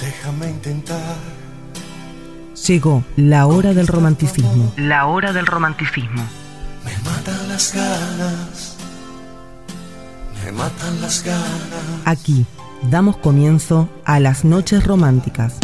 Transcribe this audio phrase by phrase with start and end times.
[0.00, 1.16] Déjame intentar.
[2.66, 4.72] Llegó la hora del romanticismo.
[4.76, 6.22] La hora del romanticismo.
[6.84, 8.76] Me matan las ganas.
[10.44, 12.02] Me matan las ganas.
[12.04, 12.44] Aquí
[12.82, 15.54] damos comienzo a las noches románticas.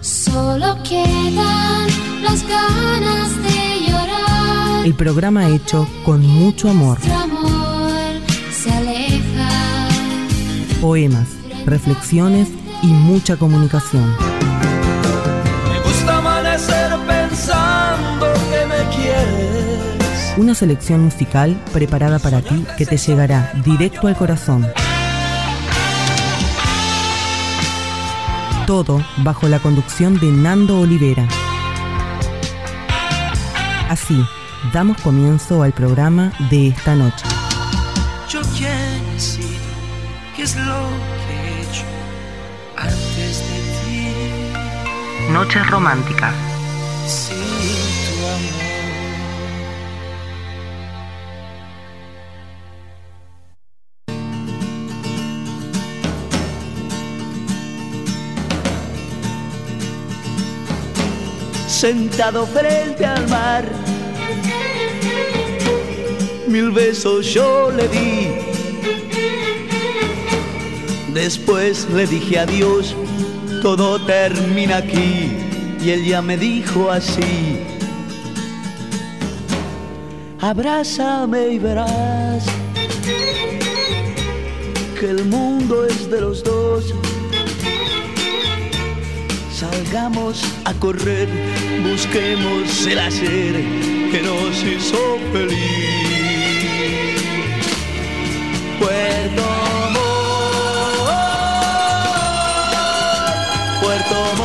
[0.00, 1.86] Solo quedan
[2.22, 4.86] las ganas de llorar.
[4.86, 6.98] El programa hecho con mucho amor.
[7.12, 7.90] Amor
[8.52, 9.88] se aleja.
[10.80, 11.28] Poemas,
[11.66, 12.48] reflexiones
[12.82, 14.14] y mucha comunicación.
[15.68, 20.34] Me gusta amanecer pensando que me quieres.
[20.36, 24.66] Una selección musical preparada para ti que te llegará directo al corazón.
[28.66, 31.26] Todo bajo la conducción de Nando Olivera.
[33.88, 34.24] Así,
[34.72, 37.26] damos comienzo al programa de esta noche.
[38.28, 39.58] Yo quiero decir
[40.36, 40.89] qué es lo
[45.32, 46.34] Noches románticas.
[61.68, 63.64] Sentado frente al mar.
[66.48, 68.50] Mil besos yo le di.
[71.14, 72.96] Después le dije adiós,
[73.60, 75.36] todo termina aquí.
[75.82, 77.60] Y ella me dijo así.
[80.40, 82.44] Abrázame y verás
[84.98, 86.94] que el mundo es de los dos.
[89.52, 91.28] Salgamos a correr,
[91.82, 93.54] busquemos el hacer
[94.10, 96.00] que nos hizo feliz.
[103.90, 104.39] Puerto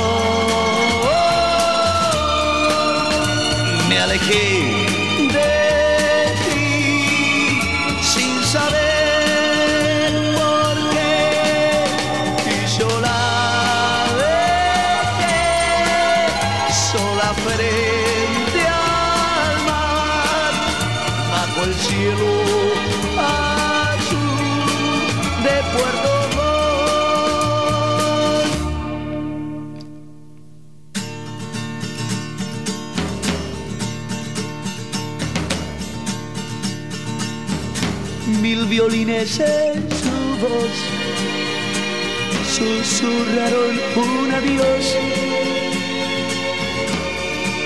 [38.76, 40.76] violines en su voz.
[42.56, 44.84] Susurraron un adiós.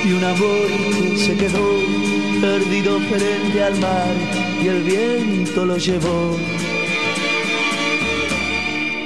[0.06, 0.70] Y un amor
[1.18, 1.68] se quedó
[2.40, 4.14] perdido frente al mar
[4.62, 6.38] y el viento lo llevó.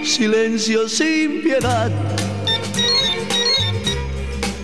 [0.03, 1.91] Silencio sin piedad.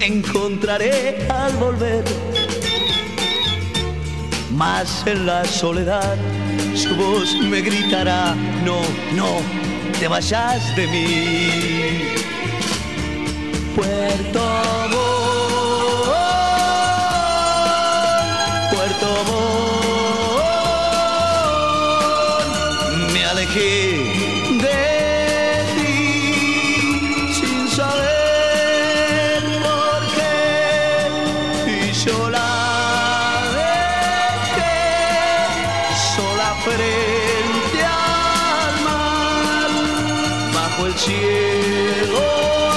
[0.02, 2.04] Encontraré al volver.
[4.52, 6.18] Más en la soledad
[6.90, 8.36] su voz me gritará,
[8.66, 8.82] no,
[9.14, 9.42] no,
[10.00, 12.16] te vayas de mí.
[13.76, 14.40] Puerto
[41.00, 41.14] 血
[42.12, 42.69] 路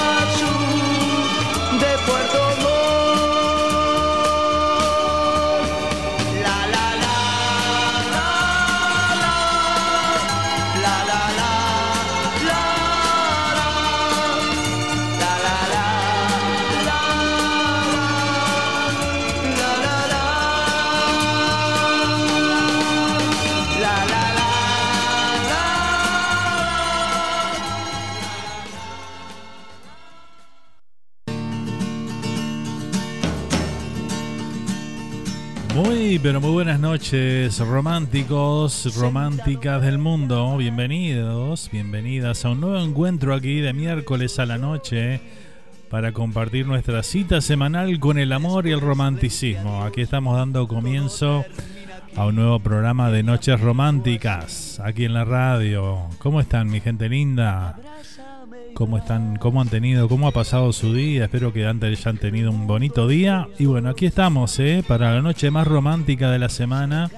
[36.12, 40.59] Muy, pero muy buenas noches, románticos, románticas del mundo.
[40.59, 45.23] Bienvenidos, bienvenidas a un nuevo encuentro aquí de miércoles a la noche
[45.88, 49.85] para compartir nuestra cita semanal con el amor y el romanticismo.
[49.85, 51.47] Aquí estamos dando comienzo
[52.14, 56.11] a un nuevo programa de Noches Románticas aquí en la radio.
[56.19, 57.79] ¿Cómo están, mi gente linda?
[58.74, 59.36] ¿Cómo están?
[59.36, 60.08] ¿Cómo han tenido?
[60.08, 61.24] ¿Cómo ha pasado su día?
[61.24, 63.48] Espero que antes hayan tenido un bonito día.
[63.58, 64.82] Y bueno, aquí estamos, ¿eh?
[64.86, 67.10] Para la noche más romántica de la semana,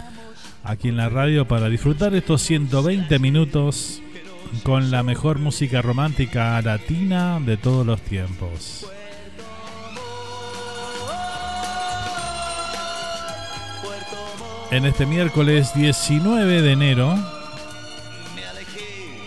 [0.64, 4.02] aquí en la radio, para disfrutar estos 120 minutos
[4.62, 8.86] con la mejor música romántica latina de todos los tiempos.
[14.70, 17.14] En este miércoles 19 de enero,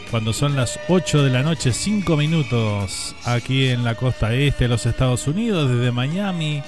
[0.09, 4.69] cuando son las 8 de la noche, 5 minutos, aquí en la costa este de
[4.69, 6.63] los Estados Unidos, desde Miami,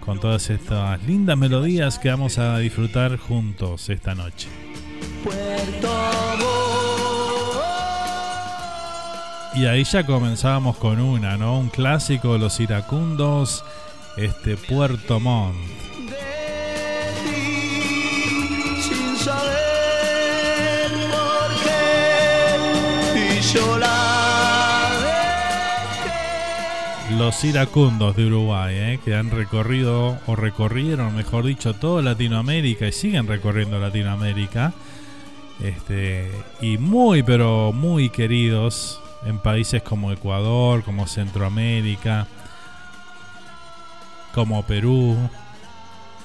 [0.00, 4.48] Con todas estas lindas melodías que vamos a disfrutar juntos esta noche.
[9.54, 11.58] Y ahí ya comenzábamos con una, ¿no?
[11.58, 13.62] Un clásico de los iracundos
[14.16, 15.56] este Puerto Montt.
[27.18, 29.00] Los iracundos de Uruguay, ¿eh?
[29.04, 34.72] que han recorrido o recorrieron, mejor dicho, toda Latinoamérica y siguen recorriendo Latinoamérica.
[35.62, 36.30] Este,
[36.60, 42.26] y muy, pero muy queridos en países como Ecuador, como Centroamérica,
[44.34, 45.16] como Perú,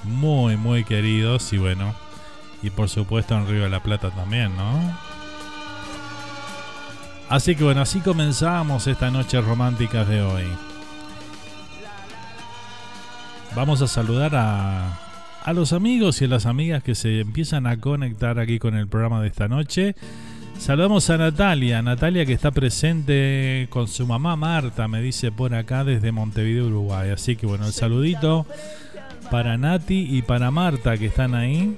[0.04, 1.94] muy, muy queridos y bueno,
[2.62, 4.96] y por supuesto en Río de la Plata también, ¿no?
[7.28, 10.44] Así que bueno, así comenzamos esta noche romántica de hoy.
[13.56, 14.98] Vamos a saludar a,
[15.42, 18.86] a los amigos y a las amigas que se empiezan a conectar aquí con el
[18.86, 19.96] programa de esta noche.
[20.58, 25.84] Saludamos a Natalia, Natalia que está presente con su mamá Marta, me dice por acá
[25.84, 27.10] desde Montevideo, Uruguay.
[27.10, 28.46] Así que bueno, el saludito
[29.30, 31.76] para Nati y para Marta que están ahí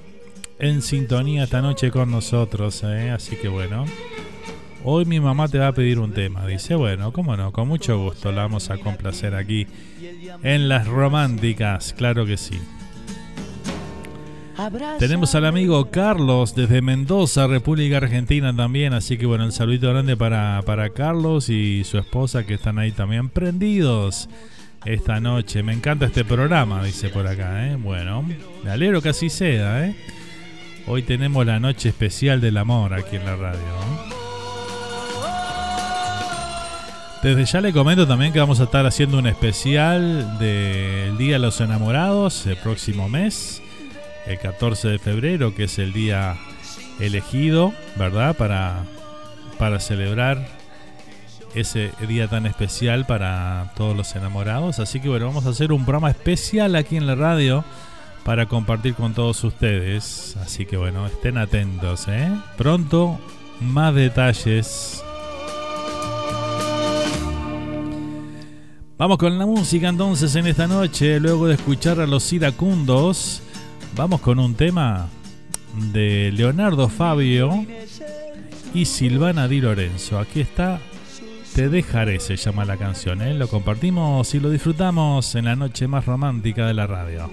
[0.58, 2.82] en sintonía esta noche con nosotros.
[2.84, 3.10] ¿eh?
[3.10, 3.84] Así que bueno,
[4.84, 6.46] hoy mi mamá te va a pedir un tema.
[6.46, 9.66] Dice, bueno, cómo no, con mucho gusto la vamos a complacer aquí
[10.42, 12.58] en las románticas, claro que sí.
[14.98, 18.92] Tenemos al amigo Carlos desde Mendoza, República Argentina también.
[18.92, 22.90] Así que bueno, el saludito grande para, para Carlos y su esposa que están ahí
[22.90, 24.28] también prendidos
[24.84, 25.62] esta noche.
[25.62, 27.68] Me encanta este programa, dice por acá.
[27.68, 27.76] ¿eh?
[27.76, 28.24] Bueno,
[28.64, 29.86] me alegro que así sea.
[29.86, 29.94] ¿eh?
[30.88, 33.60] Hoy tenemos la noche especial del amor aquí en la radio.
[37.22, 41.38] Desde ya le comento también que vamos a estar haciendo un especial del Día de
[41.38, 43.62] los Enamorados el próximo mes
[44.26, 46.36] el 14 de febrero, que es el día
[47.00, 48.36] elegido, ¿verdad?
[48.36, 48.84] Para,
[49.58, 50.46] para celebrar
[51.54, 54.78] ese día tan especial para todos los enamorados.
[54.78, 57.64] Así que bueno, vamos a hacer un programa especial aquí en la radio
[58.24, 60.36] para compartir con todos ustedes.
[60.36, 62.30] Así que bueno, estén atentos, ¿eh?
[62.56, 63.18] Pronto
[63.60, 65.02] más detalles.
[68.98, 73.42] Vamos con la música entonces en esta noche, luego de escuchar a los iracundos.
[73.96, 75.08] Vamos con un tema
[75.92, 77.64] de Leonardo Fabio
[78.74, 80.18] y Silvana Di Lorenzo.
[80.18, 80.80] Aquí está
[81.54, 83.22] Te dejaré, se llama la canción.
[83.22, 83.34] ¿eh?
[83.34, 87.30] Lo compartimos y lo disfrutamos en la noche más romántica de la radio.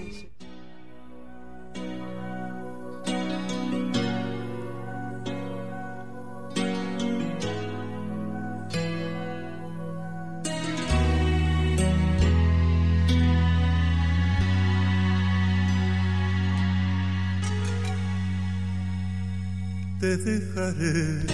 [20.24, 21.26] Dejaré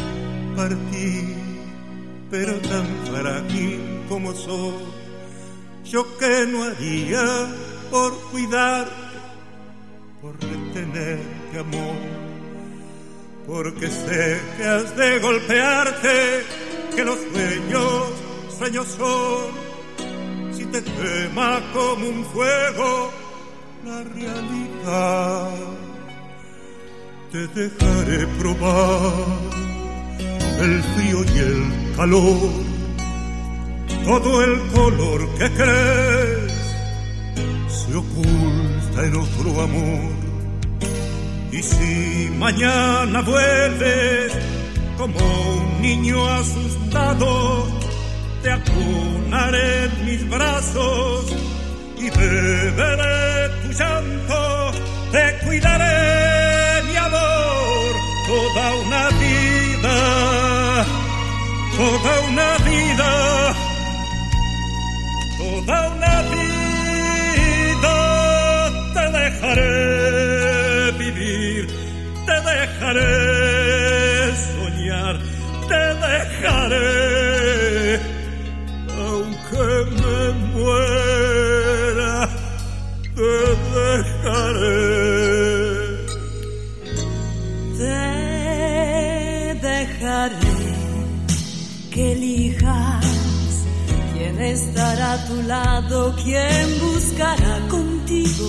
[0.57, 1.37] partir,
[2.31, 4.85] pero tan frágil como soy,
[5.85, 7.49] yo que no haría
[7.91, 8.93] por cuidarte,
[10.21, 11.97] por retenerte amor,
[13.47, 16.45] porque sé que has de golpearte,
[16.95, 18.11] que los sueños,
[18.59, 23.11] sueños son, si te quema como un fuego
[23.85, 25.92] la realidad
[27.33, 29.13] te dejaré probar
[30.61, 32.51] el frío y el calor
[34.05, 36.53] todo el color que crees
[37.69, 40.13] se oculta en otro amor.
[41.51, 44.33] Y si mañana vuelves
[44.99, 47.67] como un niño asustado,
[48.43, 51.35] te acunaré en mis brazos
[51.97, 54.73] y beberé tu llanto,
[55.13, 56.52] te cuidaré
[57.07, 57.93] amor
[58.27, 59.97] toda una vida,
[61.77, 63.13] toda una vida,
[65.39, 66.63] toda una vida
[68.95, 71.63] te dejaré vivir,
[72.27, 73.13] te dejaré
[74.55, 75.15] soñar,
[75.69, 76.91] te dejaré,
[79.05, 79.67] aunque
[80.01, 80.19] me
[80.55, 82.13] muera,
[83.17, 83.33] te
[83.75, 85.02] dejaré.
[91.91, 93.05] Que elijas
[94.13, 98.49] quién estará a tu lado, quién buscará contigo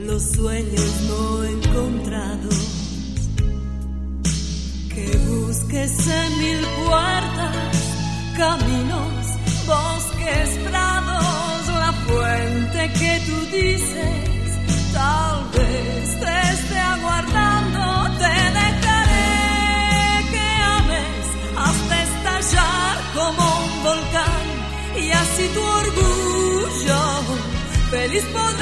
[0.00, 2.58] los sueños no encontrados.
[4.92, 7.76] Que busques en mil puertas,
[8.36, 9.24] caminos,
[9.66, 14.19] bosques, prados, la fuente que tú dices,
[28.10, 28.59] feliz podrás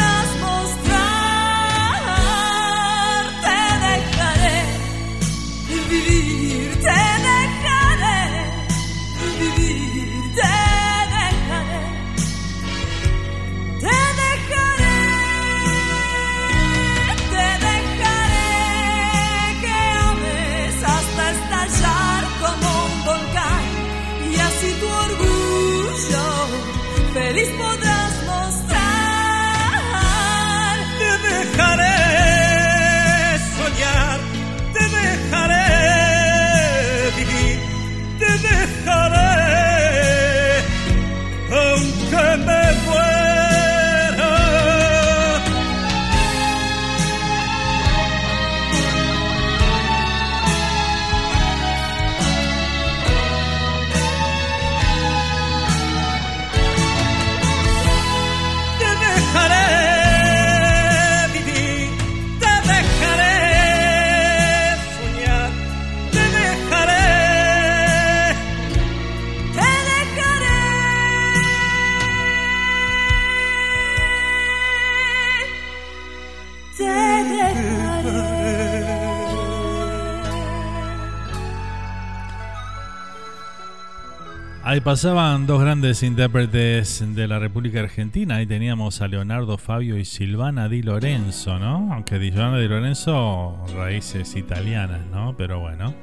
[84.79, 88.37] Ahí pasaban dos grandes intérpretes de la República Argentina.
[88.37, 91.93] Ahí teníamos a Leonardo Fabio y Silvana Di Lorenzo, ¿no?
[91.93, 95.35] Aunque Silvana Di Lorenzo, raíces italianas, ¿no?
[95.37, 95.95] Pero bueno.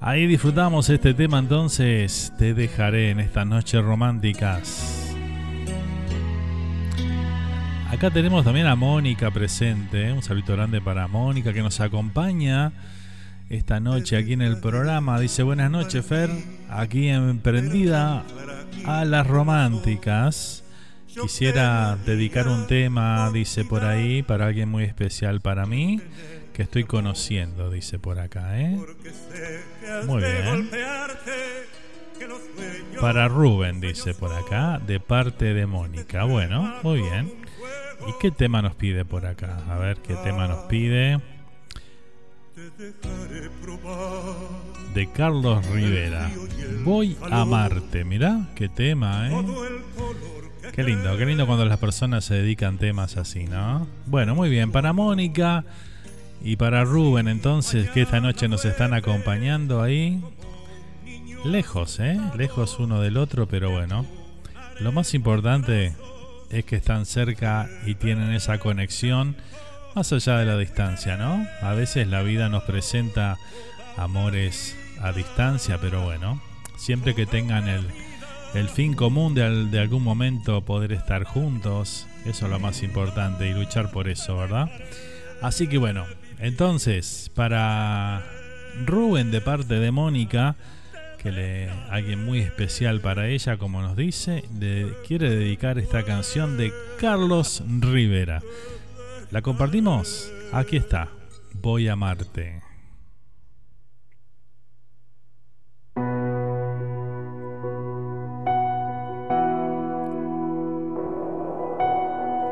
[0.00, 2.32] Ahí disfrutamos este tema entonces.
[2.38, 5.12] Te dejaré en estas noches románticas.
[7.90, 10.10] Acá tenemos también a Mónica presente.
[10.10, 10.12] ¿eh?
[10.12, 12.70] Un saludo grande para Mónica que nos acompaña
[13.48, 15.20] esta noche aquí en el programa.
[15.20, 16.30] Dice buenas noches, Fer.
[16.68, 18.24] Aquí emprendida
[18.84, 20.64] a las románticas.
[21.06, 26.00] Quisiera dedicar un tema, dice por ahí, para alguien muy especial para mí,
[26.52, 28.78] que estoy conociendo, dice por acá, ¿eh?
[30.06, 30.68] Muy bien.
[33.00, 36.24] Para Rubén, dice por acá, de parte de Mónica.
[36.24, 37.32] Bueno, muy bien.
[38.06, 39.58] ¿Y qué tema nos pide por acá?
[39.70, 41.18] A ver qué tema nos pide.
[44.94, 46.30] De Carlos Rivera.
[46.84, 48.04] Voy a amarte.
[48.04, 49.44] Mirá, qué tema, ¿eh?
[50.72, 53.86] Qué lindo, qué lindo cuando las personas se dedican temas así, ¿no?
[54.06, 54.72] Bueno, muy bien.
[54.72, 55.64] Para Mónica
[56.42, 60.22] y para Rubén, entonces, que esta noche nos están acompañando ahí.
[61.44, 62.18] Lejos, ¿eh?
[62.36, 64.06] Lejos uno del otro, pero bueno.
[64.80, 65.94] Lo más importante
[66.50, 69.36] es que están cerca y tienen esa conexión
[69.96, 71.46] más allá de la distancia, ¿no?
[71.62, 73.38] A veces la vida nos presenta
[73.96, 76.38] amores a distancia, pero bueno,
[76.76, 77.86] siempre que tengan el,
[78.54, 82.82] el fin común de, al- de algún momento poder estar juntos, eso es lo más
[82.82, 84.70] importante y luchar por eso, ¿verdad?
[85.40, 86.04] Así que bueno,
[86.40, 88.22] entonces, para
[88.84, 90.56] Rubén de parte de Mónica,
[91.22, 96.58] que le alguien muy especial para ella, como nos dice, le quiere dedicar esta canción
[96.58, 98.42] de Carlos Rivera.
[99.30, 100.30] ¿La compartimos?
[100.52, 101.08] Aquí está.
[101.54, 102.62] Voy a amarte.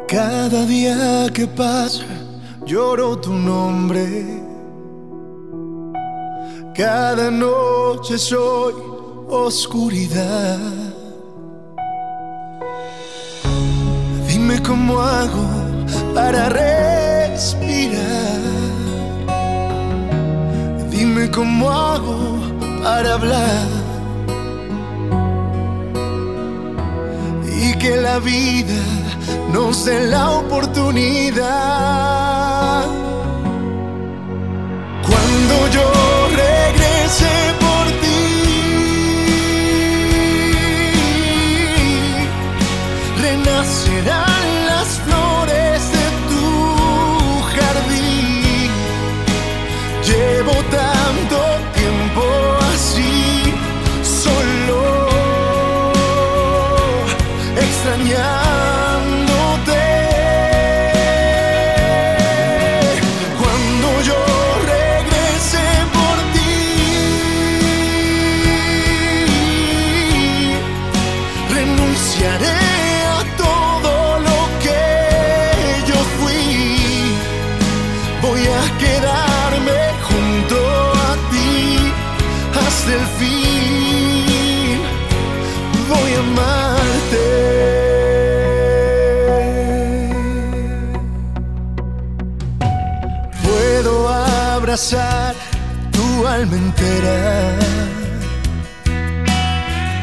[0.09, 2.05] Cada día que pasa
[2.67, 4.43] lloro tu nombre.
[6.75, 8.75] Cada noche soy
[9.29, 10.59] oscuridad.
[14.27, 15.64] Dime cómo hago
[16.15, 18.03] para respirar.
[20.91, 22.39] Dime cómo hago
[22.83, 23.67] para hablar.
[27.61, 28.81] Y que la vida
[29.53, 31.45] nos dé la oportunidad.
[35.09, 35.87] Cuando yo
[36.45, 37.33] regrese
[37.65, 38.23] por ti,
[43.21, 44.34] renacerán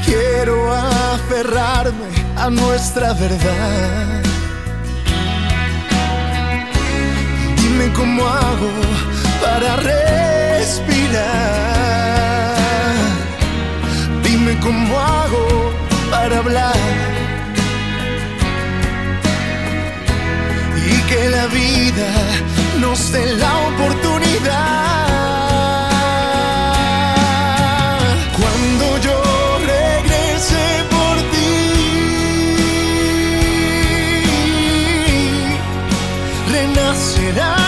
[0.05, 4.21] Quiero aferrarme a nuestra verdad.
[7.57, 8.71] Dime cómo hago
[9.41, 11.21] para respirar.
[14.23, 15.71] Dime cómo hago
[16.09, 16.75] para hablar.
[20.75, 22.09] Y que la vida
[22.79, 25.10] nos dé la oportunidad.
[37.33, 37.60] Renacerán las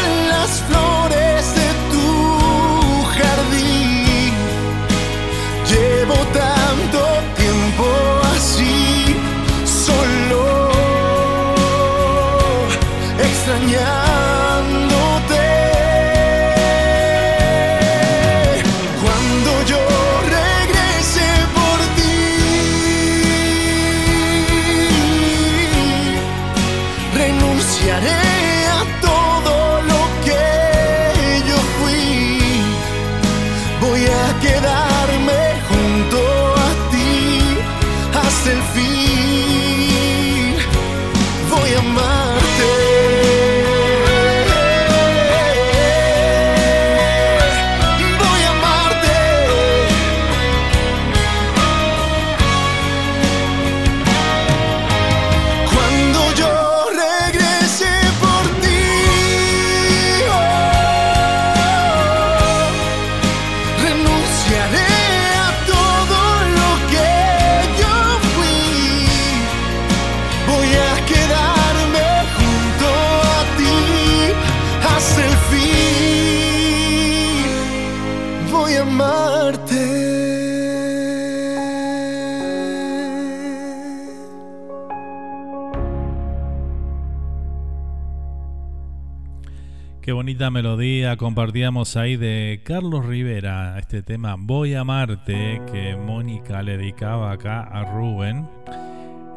[90.04, 96.62] Qué bonita melodía compartíamos ahí de Carlos Rivera, este tema Voy a amarte que Mónica
[96.62, 98.50] le dedicaba acá a Rubén.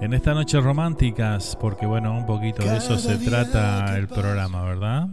[0.00, 5.07] En esta noche románticas, porque bueno, un poquito de eso se trata el programa, ¿verdad?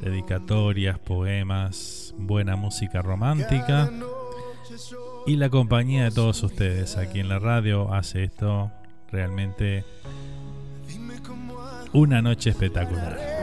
[0.00, 3.92] Dedicatorias, poemas, buena música romántica
[5.24, 8.72] y la compañía de todos ustedes aquí en la radio hace esto
[9.12, 9.84] realmente
[11.92, 13.33] una noche espectacular.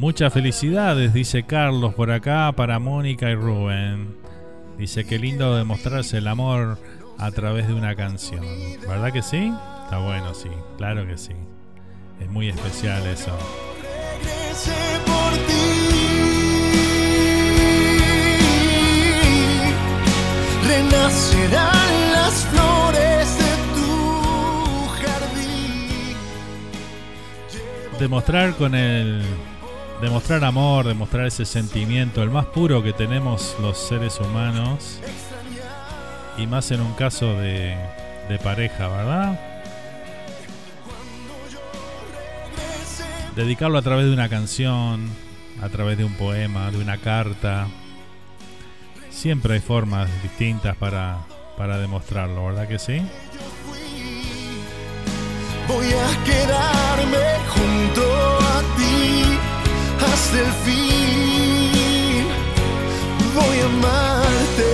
[0.00, 4.16] Muchas felicidades, dice Carlos por acá para Mónica y Rubén.
[4.78, 6.78] Dice que lindo demostrarse el amor
[7.18, 8.42] a través de una canción.
[8.88, 9.52] ¿Verdad que sí?
[9.84, 11.34] Está bueno, sí, claro que sí.
[12.18, 13.36] Es muy especial eso.
[14.22, 14.72] Regrese
[15.04, 15.90] por ti.
[20.66, 23.39] Renacerán las flores
[28.00, 29.22] Demostrar con el.
[30.00, 34.98] Demostrar amor, demostrar ese sentimiento, el más puro que tenemos los seres humanos,
[36.38, 37.76] Y más en un caso de,
[38.30, 39.38] de pareja, ¿verdad?
[43.36, 45.10] Dedicarlo a través de una canción,
[45.60, 47.68] a través de un poema, de una carta.
[49.10, 51.18] Siempre hay formas distintas para,
[51.58, 53.02] para demostrarlo, ¿verdad que sí?
[55.68, 58.02] Voy a quedarme junto
[58.38, 59.38] a ti
[60.12, 62.26] hasta el fin.
[63.34, 64.72] Voy a amarte.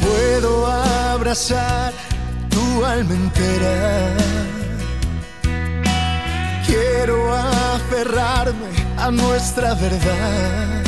[0.00, 1.92] Puedo abrazar
[2.50, 4.14] tu alma entera.
[6.66, 10.82] Quiero aferrarme a nuestra verdad.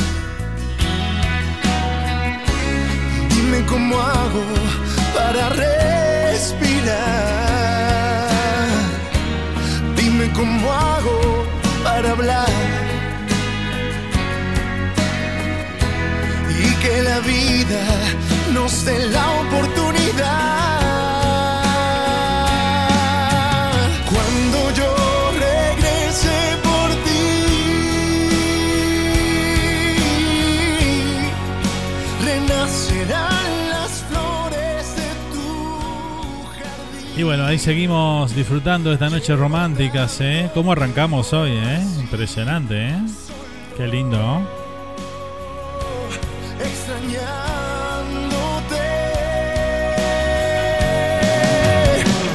[3.28, 7.04] Dime cómo hago para respirar.
[9.96, 11.46] Dime cómo hago
[11.82, 12.48] para hablar.
[16.64, 17.82] Y que la vida
[18.52, 20.83] nos dé la oportunidad.
[37.16, 40.50] Y bueno, ahí seguimos disfrutando esta noche románticas, ¿eh?
[40.52, 41.80] ¿Cómo arrancamos hoy, eh?
[42.00, 42.98] Impresionante, ¿eh?
[43.76, 44.42] Qué lindo.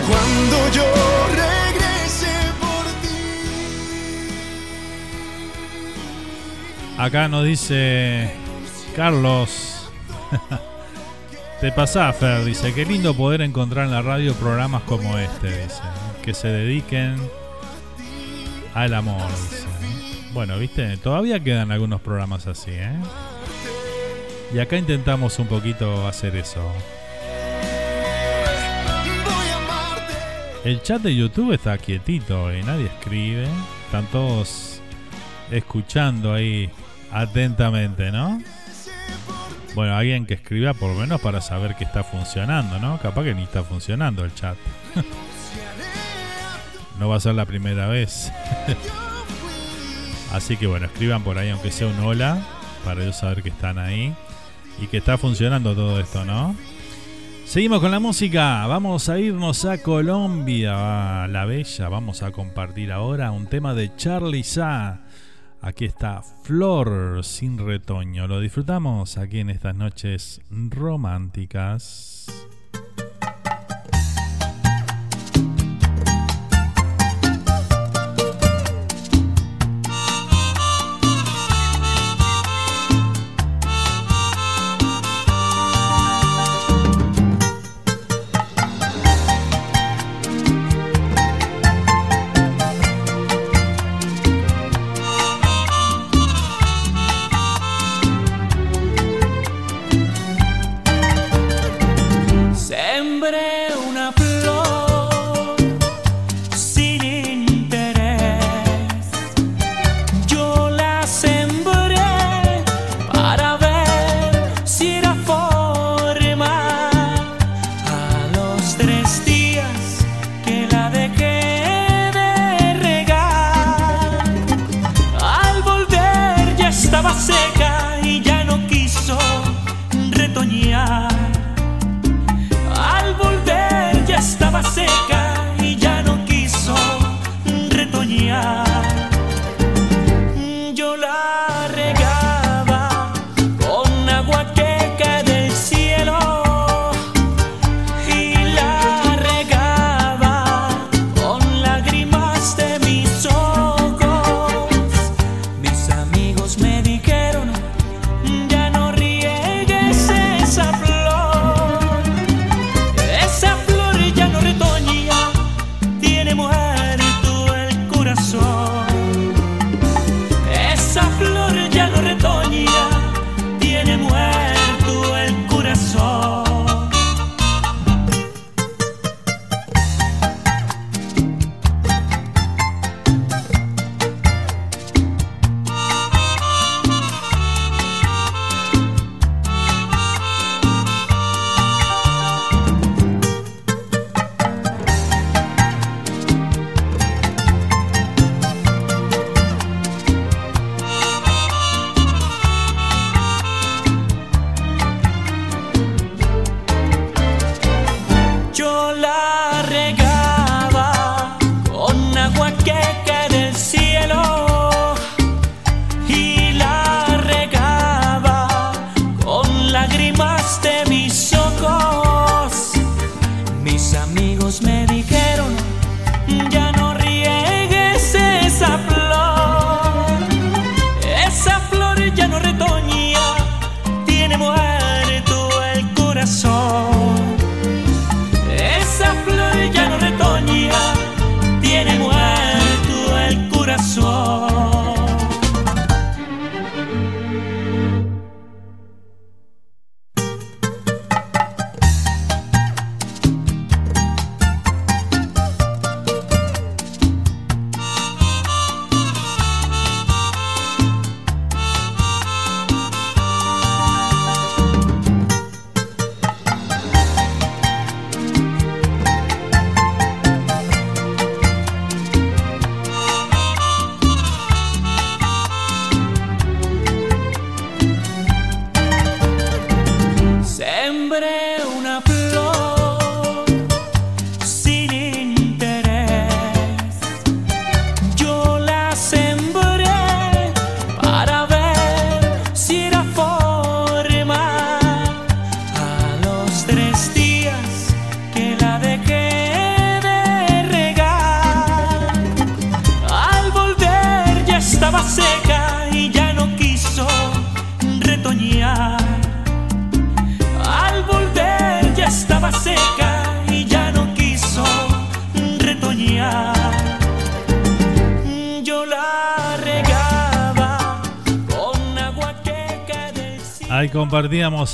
[0.07, 0.85] Cuando yo
[1.27, 3.19] regrese por ti.
[6.97, 8.31] Acá nos dice
[8.95, 9.91] Carlos.
[11.61, 15.81] Te pasás, Fer, dice, qué lindo poder encontrar en la radio programas como este, dice,
[16.21, 17.17] que se dediquen
[18.73, 19.67] al amor, dice.
[20.31, 22.95] Bueno, viste, todavía quedan algunos programas así, ¿eh?
[24.53, 26.61] Y acá intentamos un poquito hacer eso.
[30.63, 33.47] El chat de YouTube está quietito y nadie escribe.
[33.85, 34.81] Están todos
[35.51, 36.69] escuchando ahí
[37.11, 38.41] atentamente, ¿no?
[39.75, 42.97] Bueno, alguien que escriba por lo menos para saber que está funcionando, ¿no?
[42.99, 44.57] Capaz que ni está funcionando el chat.
[46.99, 48.31] no va a ser la primera vez.
[50.33, 52.39] Así que bueno, escriban por ahí aunque sea un hola
[52.85, 54.13] para yo saber que están ahí
[54.81, 56.55] y que está funcionando todo esto, ¿no?
[57.45, 62.91] Seguimos con la música, vamos a irnos a Colombia, a la Bella, vamos a compartir
[62.91, 64.99] ahora un tema de Charlie Sa.
[65.61, 72.18] Aquí está Flor sin retoño, lo disfrutamos aquí en estas noches románticas.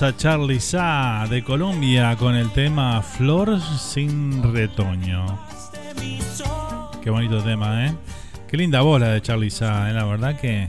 [0.01, 5.39] A Charlie Sa de Colombia con el tema Flor sin retoño.
[7.01, 7.95] Qué bonito tema, ¿eh?
[8.47, 9.93] Qué linda voz la de Charlie Sa, ¿eh?
[9.93, 10.67] la verdad que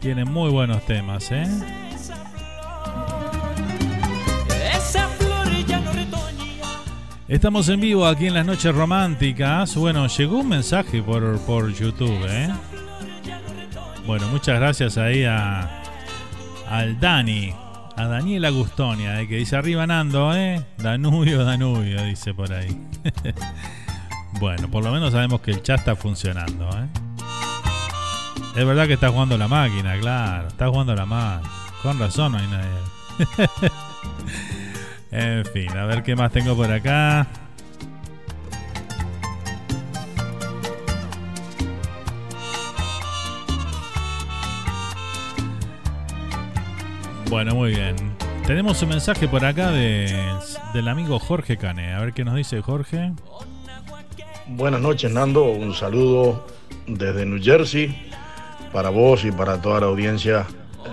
[0.00, 1.46] tiene muy buenos temas, ¿eh?
[7.28, 9.74] Estamos en vivo aquí en las noches románticas.
[9.76, 12.48] Bueno, llegó un mensaje por, por YouTube, ¿eh?
[14.06, 15.82] Bueno, muchas gracias ahí a,
[16.70, 17.52] al Dani,
[17.96, 20.64] a Daniela Gustonia, eh, que dice arriba Nando, ¿eh?
[20.78, 22.76] Danubio, Danubio, dice por ahí.
[24.40, 26.88] bueno, por lo menos sabemos que el chat está funcionando, ¿eh?
[28.56, 31.50] Es verdad que está jugando la máquina, claro, está jugando la máquina.
[31.82, 33.70] Con razón no hay nadie.
[35.10, 37.26] en fin, a ver qué más tengo por acá.
[47.32, 47.96] Bueno, muy bien.
[48.46, 50.14] Tenemos un mensaje por acá de,
[50.74, 51.94] del amigo Jorge Cane.
[51.94, 53.14] A ver qué nos dice Jorge.
[54.48, 55.44] Buenas noches, Nando.
[55.44, 56.46] Un saludo
[56.86, 58.10] desde New Jersey
[58.70, 60.44] para vos y para toda la audiencia,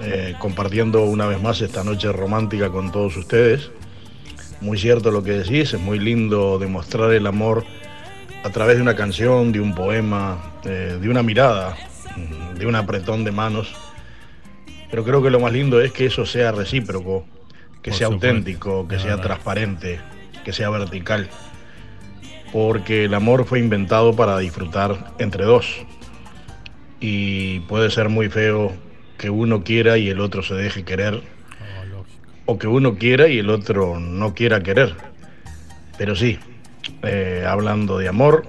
[0.02, 3.70] eh, compartiendo una vez más esta noche romántica con todos ustedes.
[4.62, 7.66] Muy cierto lo que decís, es muy lindo demostrar el amor
[8.46, 11.76] a través de una canción, de un poema, eh, de una mirada,
[12.58, 13.76] de un apretón de manos
[14.90, 17.26] pero creo que lo más lindo es que eso sea recíproco,
[17.82, 20.00] que sea auténtico, que sea transparente,
[20.44, 21.30] que sea vertical.
[22.52, 25.86] Porque el amor fue inventado para disfrutar entre dos.
[27.00, 28.74] Y puede ser muy feo
[29.18, 31.22] que uno quiera y el otro se deje querer.
[32.46, 34.96] O que uno quiera y el otro no quiera querer.
[36.00, 36.40] Pero sí,
[37.04, 38.48] eh, hablando de amor,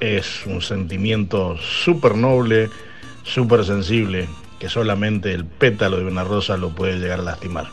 [0.00, 2.70] es un sentimiento súper noble,
[3.22, 7.66] súper sensible, que solamente el pétalo de una rosa lo puede llegar a lastimar.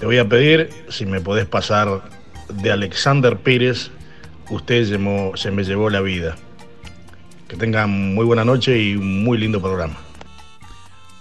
[0.00, 2.02] Te voy a pedir si me podés pasar
[2.48, 3.90] de Alexander Pérez,
[4.50, 4.84] usted
[5.34, 6.36] se me llevó la vida.
[7.48, 9.96] Que tengan muy buena noche y un muy lindo programa.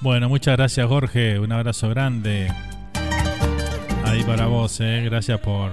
[0.02, 2.52] Bueno, muchas gracias Jorge, un abrazo grande
[4.04, 5.02] ahí para vos, eh.
[5.06, 5.72] gracias por,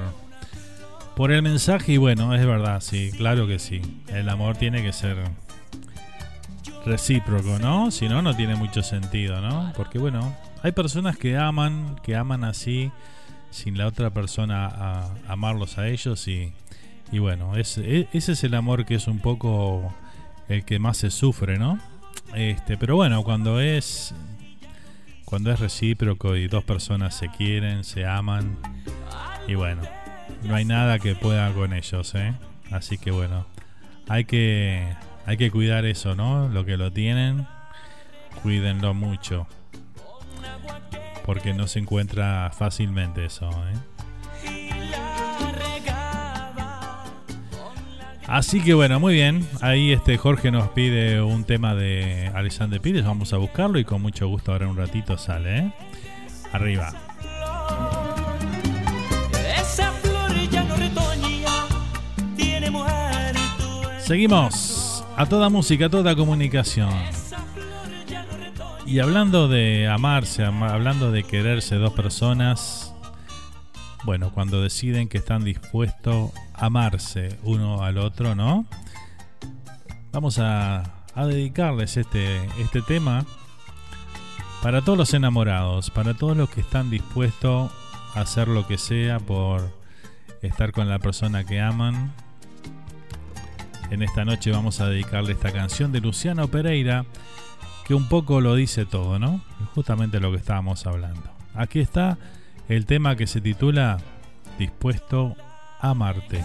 [1.17, 4.93] por el mensaje y bueno, es verdad, sí, claro que sí, el amor tiene que
[4.93, 5.19] ser
[6.85, 7.91] recíproco, ¿no?
[7.91, 9.73] Si no, no tiene mucho sentido, ¿no?
[9.77, 12.91] Porque bueno, hay personas que aman, que aman así,
[13.51, 16.53] sin la otra persona a, amarlos a ellos y,
[17.11, 19.95] y bueno, ese, e, ese es el amor que es un poco
[20.49, 21.79] el que más se sufre, ¿no?
[22.35, 24.15] Este, pero bueno, cuando es
[25.25, 28.59] cuando es recíproco y dos personas se quieren, se aman
[29.49, 29.83] y bueno,
[30.43, 32.35] no hay nada que pueda con ellos, ¿eh?
[32.71, 33.47] Así que bueno,
[34.09, 34.95] hay que
[35.27, 36.49] hay que cuidar eso, ¿no?
[36.49, 37.47] Lo que lo tienen,
[38.43, 39.47] cuídenlo mucho.
[41.25, 43.93] Porque no se encuentra fácilmente eso, ¿eh?
[48.33, 49.47] Así que bueno, muy bien.
[49.61, 53.05] Ahí este Jorge nos pide un tema de Alexander Pires.
[53.05, 55.59] Vamos a buscarlo y con mucho gusto ahora un ratito sale.
[55.59, 55.73] ¿eh?
[56.51, 56.95] Arriba.
[64.01, 64.82] Seguimos
[65.23, 66.91] a toda música, a toda comunicación.
[68.85, 72.93] Y hablando de amarse, hablando de quererse dos personas,
[74.03, 78.67] bueno, cuando deciden que están dispuestos a amarse uno al otro, ¿no?
[80.11, 83.25] Vamos a, a dedicarles este, este tema
[84.61, 87.71] para todos los enamorados, para todos los que están dispuestos
[88.17, 89.73] a hacer lo que sea por
[90.43, 92.13] estar con la persona que aman
[93.93, 97.05] en esta noche vamos a dedicarle esta canción de Luciano Pereira,
[97.85, 99.43] que un poco lo dice todo, ¿no?
[99.75, 101.31] Justamente lo que estábamos hablando.
[101.55, 102.17] Aquí está
[102.71, 103.99] el tema que se titula
[104.59, 105.37] Dispuesto
[105.79, 106.43] a amarte.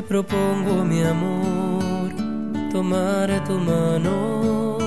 [0.00, 2.08] Te propongo mi amor,
[2.72, 4.78] tomar tu mano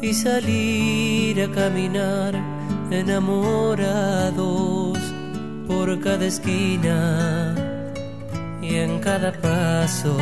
[0.00, 2.40] y salir a caminar
[2.92, 4.36] enamorados
[5.66, 7.56] por cada esquina
[8.62, 10.16] y en cada paso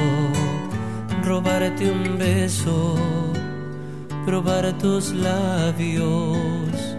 [1.22, 2.96] robarte un beso,
[4.24, 6.96] probar tus labios.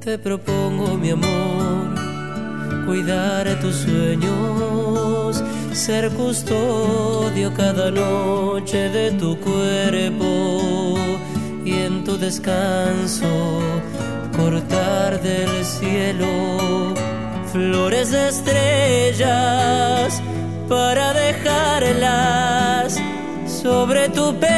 [0.00, 1.94] Te propongo mi amor,
[2.86, 5.44] cuidar tus sueños,
[5.76, 10.94] ser custodio cada noche de tu cuerpo
[11.64, 13.60] y en tu descanso
[14.34, 16.94] cortar del cielo
[17.52, 20.22] flores de estrellas
[20.66, 22.98] para dejarlas
[23.46, 24.56] sobre tu pelo.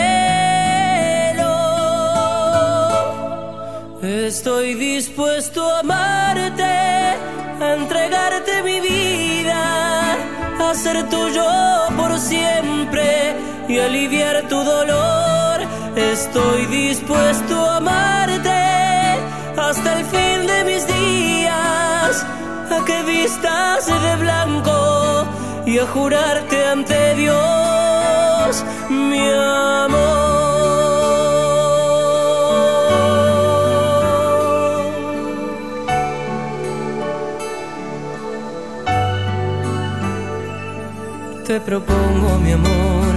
[4.03, 9.88] Estoy dispuesto a amarte, a entregarte mi vida,
[10.75, 11.45] ser tuyo
[11.97, 13.37] por siempre
[13.69, 15.61] y aliviar tu dolor.
[15.97, 18.51] Estoy dispuesto a amarte
[19.57, 22.27] hasta el fin de mis días,
[22.71, 25.27] a que vistas de blanco
[25.67, 30.58] y a jurarte ante Dios mi amor.
[41.49, 43.15] Te propongo mi amor,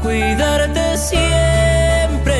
[0.00, 2.36] cuidarte siempre,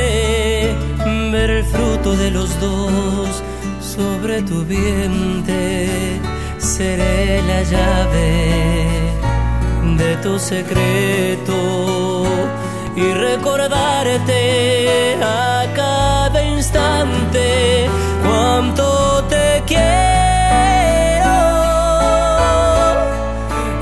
[1.33, 3.43] ver el fruto de los dos
[3.81, 6.21] sobre tu vientre,
[6.59, 9.11] seré la llave
[9.97, 11.57] de tu secreto
[12.95, 17.89] y recordarte a cada instante
[18.23, 18.94] cuánto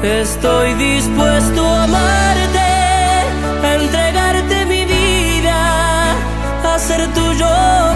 [0.03, 2.59] Estoy dispuesto a amarte,
[3.63, 6.17] a entregarte mi vida,
[6.65, 7.49] a ser tuyo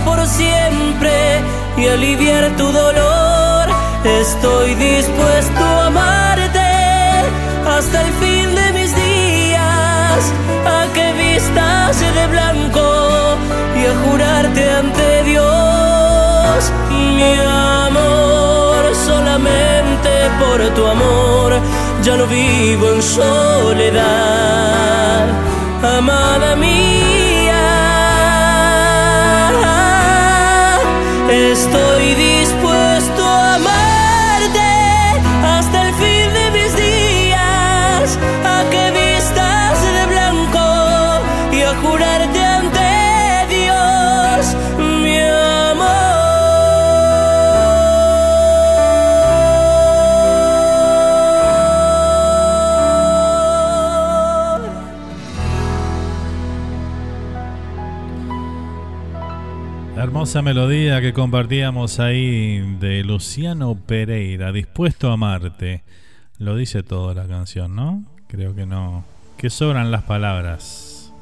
[0.05, 1.42] por siempre
[1.77, 3.69] y aliviar tu dolor.
[4.05, 6.69] Estoy dispuesto a amarte
[7.69, 10.33] hasta el fin de mis días,
[10.64, 13.37] a que vistas de blanco
[13.81, 16.73] y a jurarte ante Dios
[17.16, 18.15] mi amor,
[20.40, 21.53] por tu amor.
[22.03, 24.05] Ya no vivo en soledad,
[25.83, 27.65] amada mía.
[31.29, 32.15] Estoy
[60.27, 65.85] hermosa melodía que compartíamos ahí de Luciano Pereira, dispuesto a amarte.
[66.38, 68.02] Lo dice toda la canción, ¿no?
[68.27, 69.04] Creo que no.
[69.37, 71.12] Que sobran las palabras.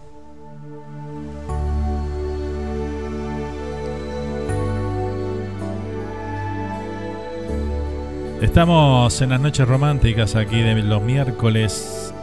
[8.41, 12.14] Estamos en las noches románticas aquí de los miércoles,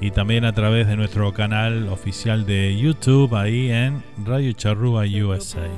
[0.00, 5.68] y también a través de nuestro canal oficial de YouTube ahí en Radio Charrúa USA.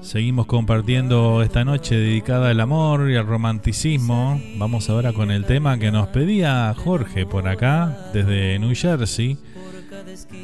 [0.00, 4.40] Seguimos compartiendo esta noche dedicada al amor y al romanticismo.
[4.56, 9.36] Vamos ahora con el tema que nos pedía Jorge por acá, desde New Jersey,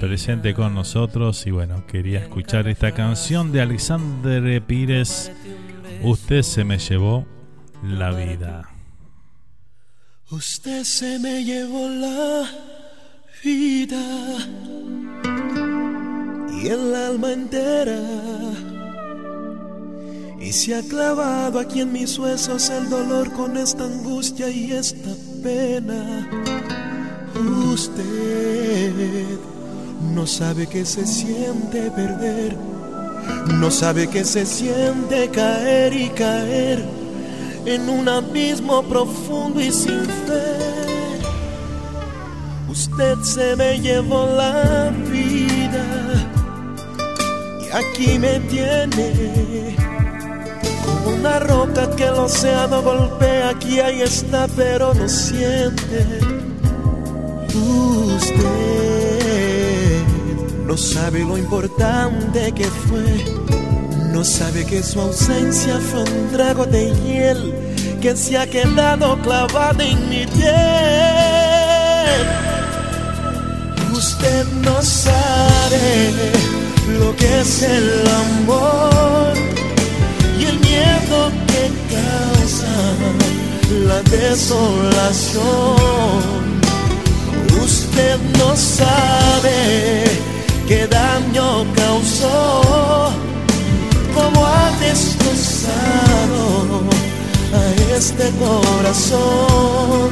[0.01, 1.47] presente con nosotros.
[1.47, 5.33] Y bueno, quería escuchar esta canción de Alexander Pires,
[6.03, 7.25] Usted se me llevó
[7.85, 8.69] la vida.
[10.31, 12.49] Usted se me llevó la
[13.45, 14.03] vida
[16.61, 18.01] y el alma entera
[20.41, 25.15] y se ha clavado aquí en mis huesos el dolor con esta angustia y esta
[25.43, 26.29] pena.
[27.35, 28.93] Usted
[30.15, 32.57] no sabe que se siente perder,
[33.59, 36.85] no sabe que se siente caer y caer
[37.65, 40.73] en un abismo profundo y sin fe.
[42.69, 45.85] Usted se me llevó la vida
[47.61, 49.77] y aquí me tiene
[50.85, 53.51] como una roca que el océano golpea.
[53.51, 56.42] Aquí ahí está, pero no siente.
[57.55, 59.23] Usted
[60.67, 63.25] no sabe lo importante que fue.
[64.13, 67.55] No sabe que su ausencia fue un trago de hiel
[68.01, 70.53] que se ha quedado clavado en mi piel.
[73.93, 76.23] Usted no sabe
[77.41, 79.33] es el amor
[80.39, 82.75] y el miedo que causa
[83.89, 85.43] la desolación.
[87.93, 90.05] Usted no sabe
[90.67, 93.13] qué daño causó,
[94.15, 96.45] como ha destrozado
[97.53, 100.11] a este corazón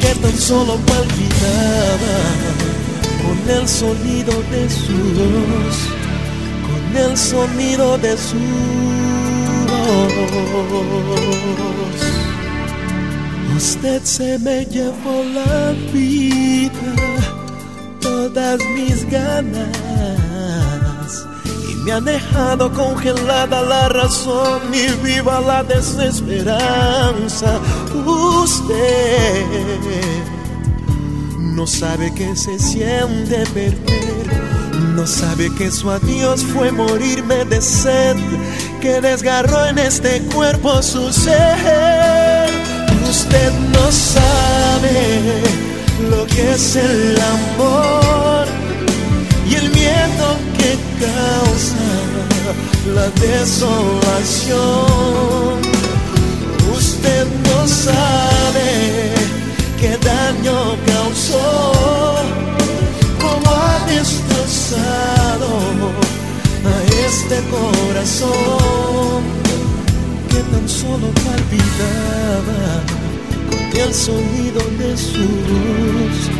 [0.00, 2.16] que tan solo palpitaba
[3.22, 5.76] con el sonido de su voz,
[6.66, 8.36] con el sonido de su
[9.68, 10.04] voz.
[13.56, 16.72] Usted se me llevó la vida,
[18.00, 19.68] todas mis ganas,
[21.70, 27.60] y me ha dejado congelada la razón y viva la desesperanza.
[28.04, 29.44] Usted
[31.38, 34.26] no sabe que se siente perder,
[34.96, 38.16] no sabe que su adiós fue morirme de sed,
[38.80, 42.43] que desgarró en este cuerpo su ser.
[43.16, 44.98] Usted no sabe
[46.10, 48.44] lo que es el amor
[49.48, 50.26] y el miedo
[50.58, 50.70] que
[51.04, 51.90] causa
[52.96, 54.56] la desolación.
[56.76, 58.68] Usted no sabe
[59.80, 60.58] qué daño
[60.92, 61.46] causó,
[63.22, 65.50] cómo ha destrozado
[66.72, 69.22] a este corazón
[70.30, 73.03] que tan solo palpitaba
[73.76, 76.30] el sonido de su voz,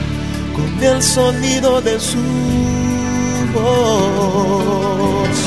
[0.54, 2.18] con el sonido de su
[3.52, 5.38] voz.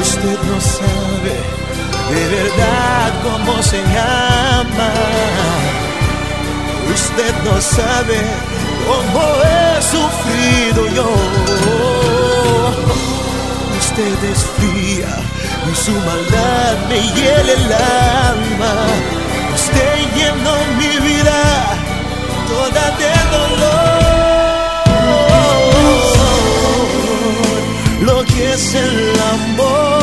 [0.00, 1.58] Usted no sabe
[2.10, 4.92] de verdad cómo se ama.
[6.94, 8.18] Usted no sabe
[8.86, 11.10] cómo he sufrido yo.
[13.78, 15.12] Usted es fría
[15.70, 19.27] y su maldad me hiela el alma.
[19.68, 21.40] Usted llenó mi vida
[22.48, 23.78] toda de dolor.
[28.00, 29.97] Lo que es el amor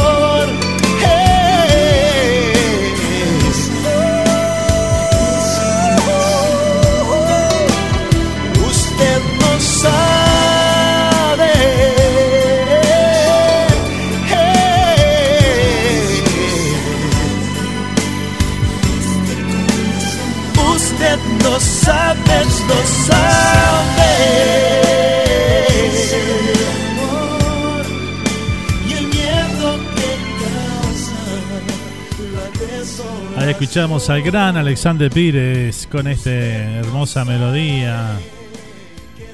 [33.58, 38.20] escuchamos al gran Alexander Pires con esta hermosa melodía.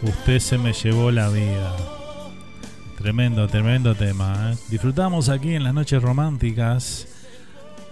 [0.04, 1.76] Usted se me llevó la vida.
[3.00, 4.52] Tremendo, tremendo tema.
[4.52, 4.58] ¿eh?
[4.70, 7.08] Disfrutamos aquí en las noches románticas.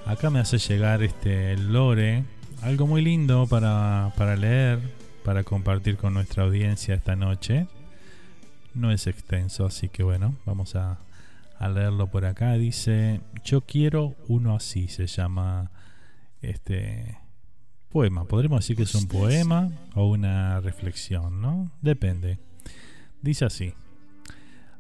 [0.06, 2.24] Acá me hace llegar este Lore.
[2.62, 4.80] Algo muy lindo para, para leer,
[5.26, 7.66] para compartir con nuestra audiencia esta noche.
[8.76, 11.00] No es extenso, así que bueno, vamos a,
[11.58, 12.54] a leerlo por acá.
[12.54, 15.72] Dice, yo quiero uno así, se llama
[16.42, 17.18] este
[17.90, 18.26] poema.
[18.26, 21.72] Podremos decir que es un poema o una reflexión, ¿no?
[21.82, 22.40] Depende.
[23.22, 23.74] Dice así.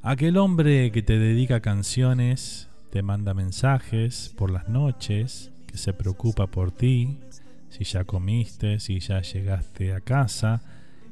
[0.02, 6.48] Aquel hombre que te dedica canciones, te manda mensajes por las noches, que se preocupa
[6.48, 7.20] por ti,
[7.70, 10.62] si ya comiste, si ya llegaste a casa,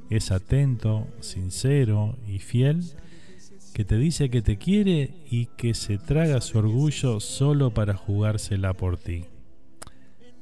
[0.09, 2.83] es atento, sincero y fiel,
[3.73, 8.73] que te dice que te quiere y que se traga su orgullo solo para jugársela
[8.73, 9.25] por ti.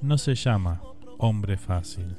[0.01, 0.81] No se llama
[1.17, 2.15] hombre fácil,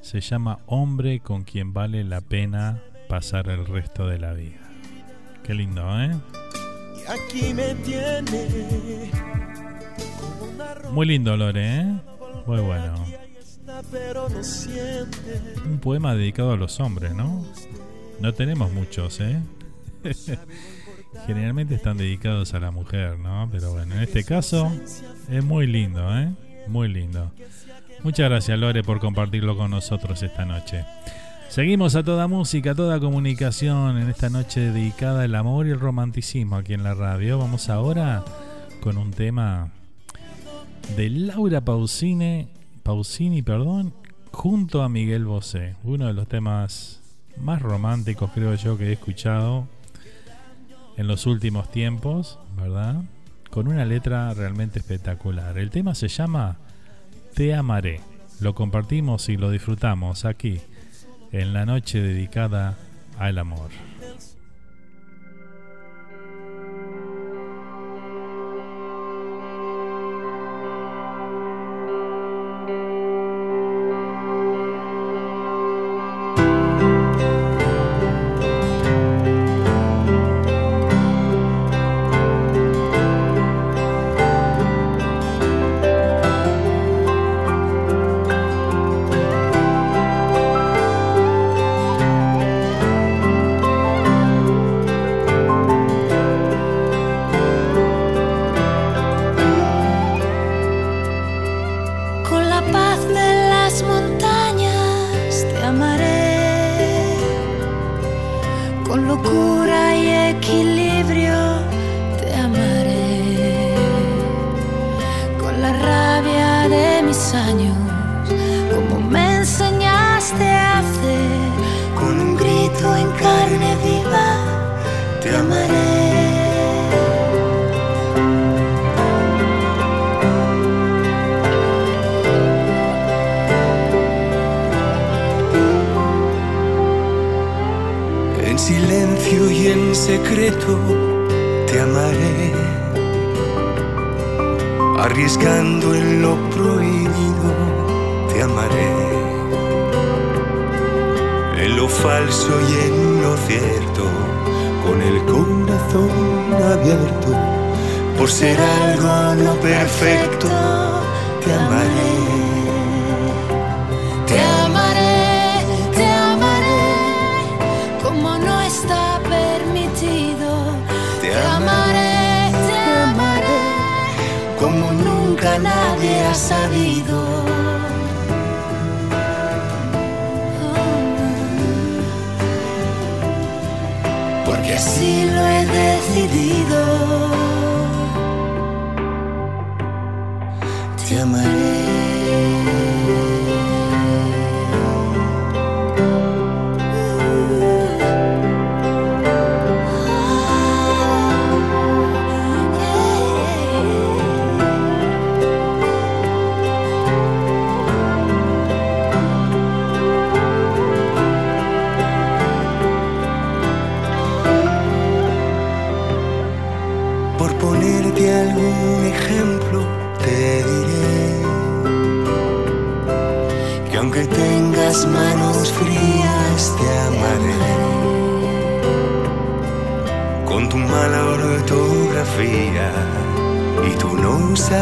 [0.00, 4.60] se llama hombre con quien vale la pena pasar el resto de la vida.
[5.42, 6.14] Qué lindo, ¿eh?
[7.08, 9.10] Aquí me tiene.
[10.92, 12.00] Muy lindo, Lore, ¿eh?
[12.46, 13.04] Muy bueno.
[15.66, 17.44] Un poema dedicado a los hombres, ¿no?
[18.20, 19.40] No tenemos muchos, ¿eh?
[21.26, 23.48] Generalmente están dedicados a la mujer, ¿no?
[23.50, 24.70] Pero bueno, en este caso
[25.30, 26.30] es muy lindo, ¿eh?
[26.68, 27.30] Muy lindo.
[28.02, 30.84] Muchas gracias, Lore, por compartirlo con nosotros esta noche.
[31.48, 35.80] Seguimos a toda música, a toda comunicación en esta noche dedicada al amor y el
[35.80, 37.38] romanticismo aquí en la radio.
[37.38, 38.22] Vamos ahora
[38.80, 39.70] con un tema
[40.96, 42.48] de Laura Pausini,
[42.82, 43.94] Pausini, perdón,
[44.30, 47.00] junto a Miguel Bosé, uno de los temas
[47.38, 49.66] más románticos creo yo que he escuchado
[50.96, 53.02] en los últimos tiempos, ¿verdad?
[53.50, 55.58] Con una letra realmente espectacular.
[55.58, 56.56] El tema se llama
[57.34, 58.00] Te amaré.
[58.40, 60.60] Lo compartimos y lo disfrutamos aquí
[61.32, 62.76] en la noche dedicada
[63.18, 63.87] al amor.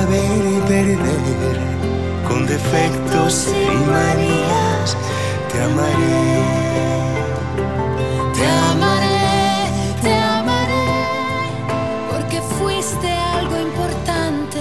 [0.07, 1.59] Saber perder,
[2.29, 4.97] con defectos y manías,
[5.51, 6.47] te amaré.
[8.35, 9.71] Te amaré,
[10.03, 10.89] te amaré,
[12.11, 14.61] porque fuiste algo importante.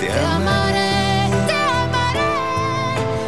[0.00, 2.32] Te amaré, te amaré,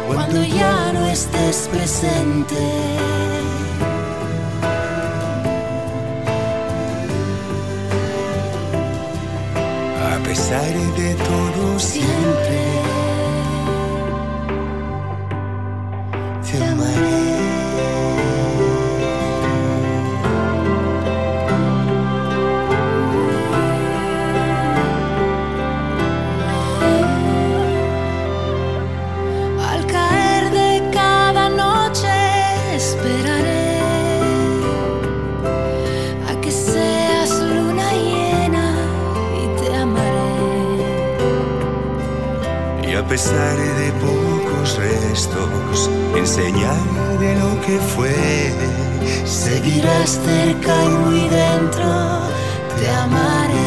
[0.07, 3.38] cuando ya no estés presente.
[10.49, 13.08] Pesar de todo siempre
[43.33, 46.25] de pocos restos, en
[47.19, 48.15] de lo que fue,
[49.25, 52.21] Seguirás cerca y muy dentro,
[52.79, 53.58] te amaré,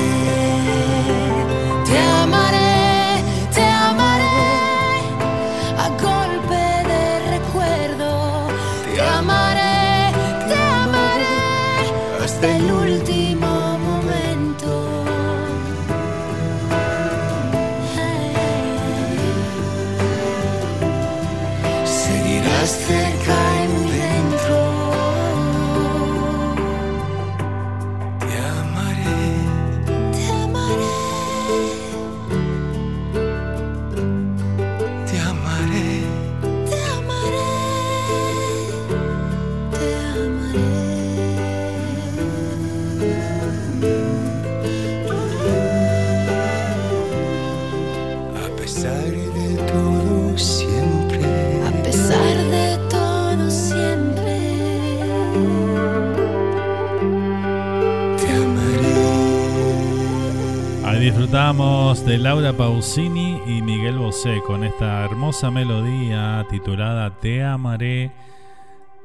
[62.01, 68.11] de Laura Pausini y Miguel Bosé con esta hermosa melodía titulada Te amaré.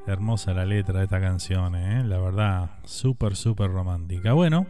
[0.06, 2.02] Hermosa la letra de esta canción, ¿eh?
[2.02, 4.32] la verdad, súper, súper romántica.
[4.32, 4.66] Bueno,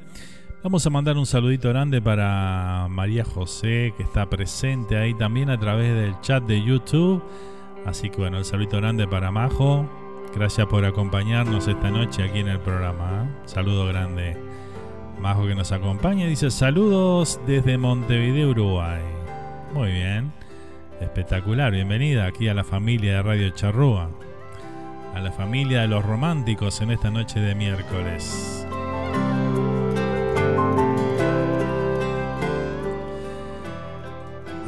[0.64, 5.60] vamos a mandar un saludito grande para María José, que está presente ahí también a
[5.60, 7.22] través del chat de YouTube.
[7.86, 9.88] Así que bueno, el saludito grande para Majo.
[10.34, 13.26] Gracias por acompañarnos esta noche aquí en el programa.
[13.26, 13.42] ¿eh?
[13.44, 14.47] Saludo grande.
[15.20, 19.02] Majo que nos acompaña dice saludos desde Montevideo, Uruguay.
[19.74, 20.32] Muy bien.
[21.00, 21.72] Espectacular.
[21.72, 24.10] Bienvenida aquí a la familia de Radio Charrúa.
[25.14, 28.64] a la familia de los románticos en esta noche de miércoles.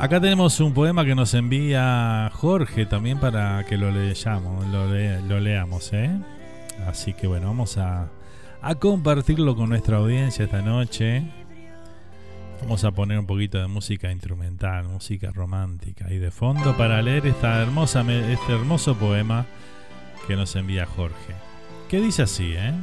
[0.01, 5.92] Acá tenemos un poema que nos envía Jorge también para que lo leyamos, lo, leamos,
[5.92, 6.11] ¿eh?
[6.88, 8.09] Así que bueno, vamos a,
[8.62, 11.24] a compartirlo con nuestra audiencia esta noche.
[12.62, 17.26] Vamos a poner un poquito de música instrumental, música romántica ahí de fondo para leer
[17.26, 19.46] esta hermosa, este hermoso poema
[20.26, 21.34] que nos envía Jorge.
[21.88, 22.74] Que dice así, ¿eh?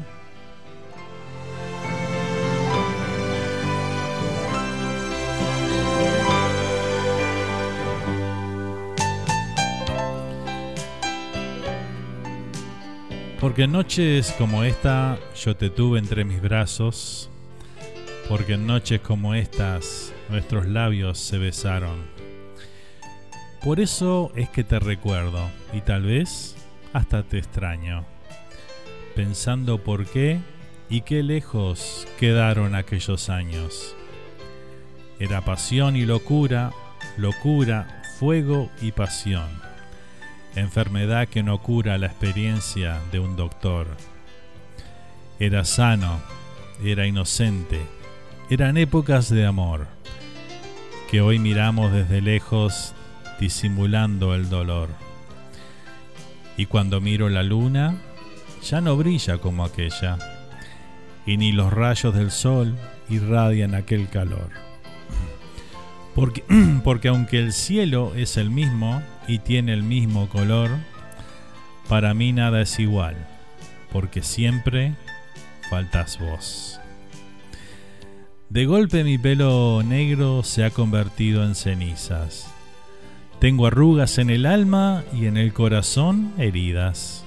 [13.40, 17.30] Porque en noches como esta yo te tuve entre mis brazos,
[18.28, 22.08] porque en noches como estas nuestros labios se besaron.
[23.64, 26.56] Por eso es que te recuerdo y tal vez
[26.94, 28.06] hasta te extraño,
[29.16, 30.40] pensando por qué
[30.90, 33.96] y qué lejos quedaron aquellos años.
[35.20, 36.72] Era pasión y locura,
[37.18, 39.48] locura, fuego y pasión,
[40.56, 43.88] enfermedad que no cura la experiencia de un doctor.
[45.40, 46.20] Era sano,
[46.84, 47.82] era inocente,
[48.50, 49.88] eran épocas de amor,
[51.10, 52.94] que hoy miramos desde lejos
[53.40, 54.90] disimulando el dolor.
[56.58, 57.96] Y cuando miro la luna,
[58.64, 60.18] ya no brilla como aquella,
[61.26, 62.76] y ni los rayos del sol
[63.10, 64.50] irradian aquel calor.
[66.16, 66.44] Porque,
[66.84, 70.72] porque aunque el cielo es el mismo y tiene el mismo color,
[71.88, 73.16] para mí nada es igual,
[73.92, 74.96] porque siempre
[75.70, 76.80] faltas vos.
[78.50, 82.54] De golpe mi pelo negro se ha convertido en cenizas
[83.40, 87.24] tengo arrugas en el alma y en el corazón heridas.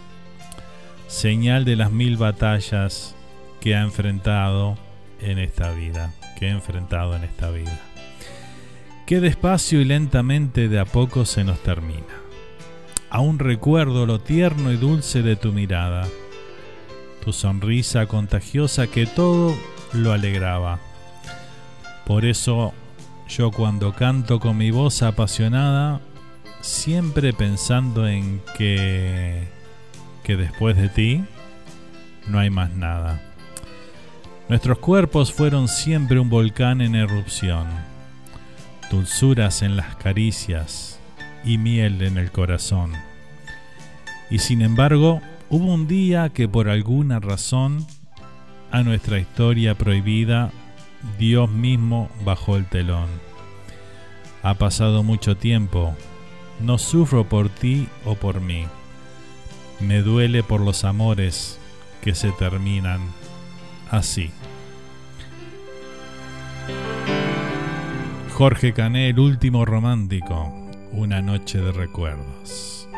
[1.07, 3.15] Señal de las mil batallas
[3.61, 4.77] que ha enfrentado
[5.21, 7.79] en esta vida, que he enfrentado en esta vida.
[9.11, 12.23] Que despacio y lentamente de a poco se nos termina.
[13.11, 16.07] Aún recuerdo lo tierno y dulce de tu mirada,
[17.25, 19.57] tu sonrisa contagiosa que todo
[19.93, 20.79] lo alegraba.
[22.07, 22.73] Por eso
[23.29, 26.01] yo cuando canto con mi voz apasionada,
[26.61, 29.49] siempre pensando en que,
[30.23, 31.25] que después de ti
[32.29, 33.21] no hay más nada.
[34.49, 37.90] Nuestros cuerpos fueron siempre un volcán en erupción,
[38.91, 40.99] dulzuras en las caricias
[41.45, 42.93] y miel en el corazón.
[44.31, 47.87] Y sin embargo, hubo un día que por alguna razón
[48.71, 50.51] a nuestra historia prohibida
[51.19, 53.09] Dios mismo bajó el telón.
[54.43, 55.95] Ha pasado mucho tiempo,
[56.61, 58.67] no sufro por ti o por mí.
[59.81, 61.59] Me duele por los amores
[62.03, 63.01] que se terminan
[63.91, 64.31] así.
[68.41, 70.51] Jorge Cané, el último romántico,
[70.93, 72.89] una noche de recuerdos.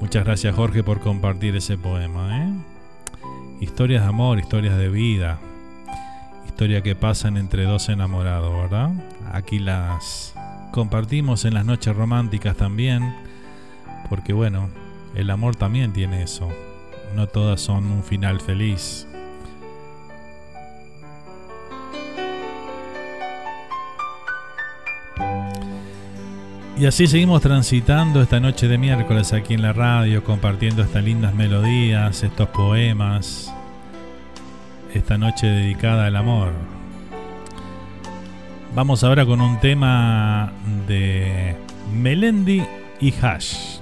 [0.00, 2.36] Muchas gracias Jorge por compartir ese poema.
[2.36, 2.52] ¿eh?
[3.60, 5.38] Historias de amor, historias de vida,
[6.48, 8.90] historia que pasan entre dos enamorados, ¿verdad?
[9.32, 10.34] Aquí las
[10.72, 13.14] compartimos en las noches románticas también,
[14.08, 14.68] porque bueno,
[15.14, 16.48] el amor también tiene eso.
[17.14, 19.07] No todas son un final feliz.
[26.78, 31.34] Y así seguimos transitando esta noche de miércoles aquí en la radio, compartiendo estas lindas
[31.34, 33.52] melodías, estos poemas,
[34.94, 36.52] esta noche dedicada al amor.
[38.76, 40.52] Vamos ahora con un tema
[40.86, 41.56] de
[41.92, 42.62] Melendi
[43.00, 43.80] y Hash.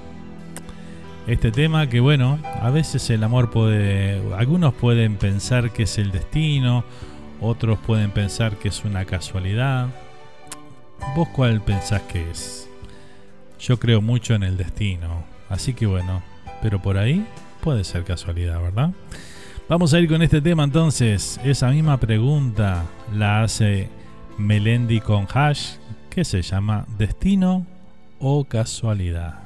[1.27, 6.11] Este tema que bueno, a veces el amor puede, algunos pueden pensar que es el
[6.11, 6.83] destino,
[7.41, 9.89] otros pueden pensar que es una casualidad.
[11.15, 12.66] ¿Vos cuál pensás que es?
[13.59, 16.21] Yo creo mucho en el destino, así que bueno,
[16.61, 17.25] pero por ahí
[17.61, 18.91] puede ser casualidad, ¿verdad?
[19.69, 21.39] Vamos a ir con este tema entonces.
[21.43, 23.89] Esa misma pregunta la hace
[24.37, 25.75] Melendi con Hash,
[26.09, 27.65] que se llama Destino
[28.19, 29.39] o Casualidad.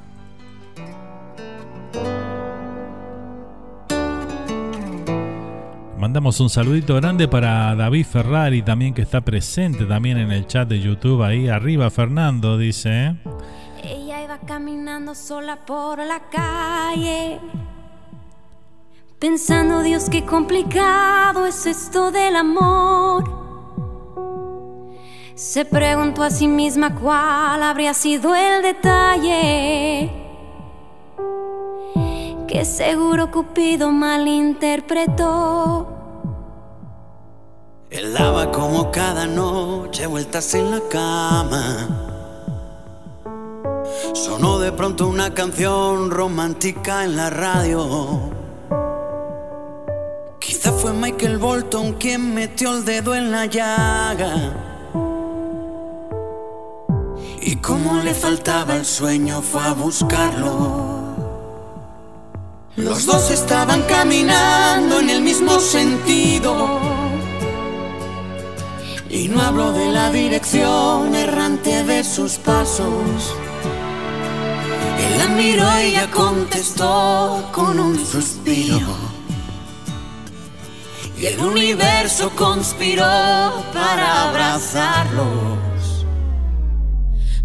[5.98, 10.68] Mandamos un saludito grande para David Ferrari también que está presente también en el chat
[10.68, 13.14] de YouTube ahí arriba Fernando dice.
[14.40, 17.40] Caminando sola por la calle
[19.22, 23.22] Pensando, Dios, qué complicado es esto del amor.
[25.36, 30.10] Se preguntó a sí misma cuál habría sido el detalle
[32.48, 35.86] que seguro Cupido malinterpretó.
[37.90, 42.11] Él daba como cada noche vueltas en la cama.
[44.14, 48.20] Sonó de pronto una canción romántica en la radio.
[50.38, 54.54] Quizá fue Michael Bolton quien metió el dedo en la llaga.
[57.40, 60.92] Y como le faltaba el sueño fue a buscarlo.
[62.76, 66.80] Los dos estaban caminando en el mismo sentido.
[69.08, 73.34] Y no hablo de la dirección errante de sus pasos.
[74.98, 78.96] Él la miró y ella contestó con un suspiro.
[81.18, 83.04] Y el universo conspiró
[83.72, 85.26] para abrazarlos.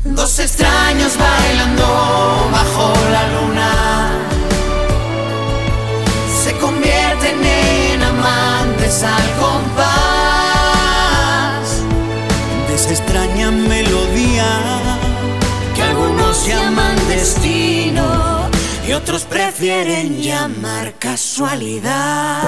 [0.03, 3.71] Dos extraños bailando bajo la luna.
[6.43, 10.07] Se convierten en amantes al compás
[18.87, 22.41] y otros prefieren llamar casualidad.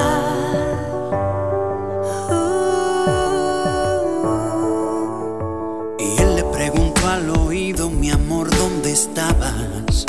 [5.99, 10.05] Y él le preguntó al oído, mi amor, ¿dónde estabas?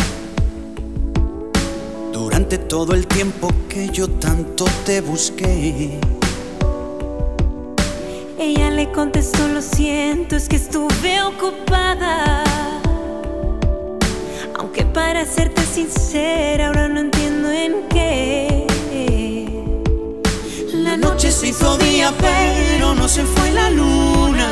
[2.12, 5.98] Durante todo el tiempo que yo tanto te busqué.
[8.38, 12.44] Ella le contestó, lo siento, es que estuve ocupada.
[14.58, 18.66] Aunque para serte sincera, ahora no entiendo en qué.
[20.72, 24.48] La noche se hizo día, pero no se fue la luna.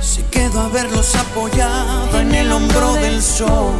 [0.00, 3.74] Se quedó a verlos apoyado en el hombro del sol.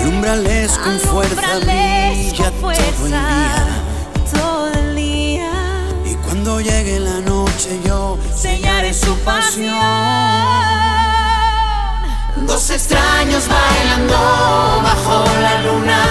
[0.00, 3.66] Alumbrales con fuerza, brilla todo el día.
[4.32, 5.50] todo el día.
[6.04, 9.74] Y cuando llegue la noche yo sellaré su pasión.
[12.46, 14.14] Dos extraños bailando
[14.82, 16.02] bajo la luna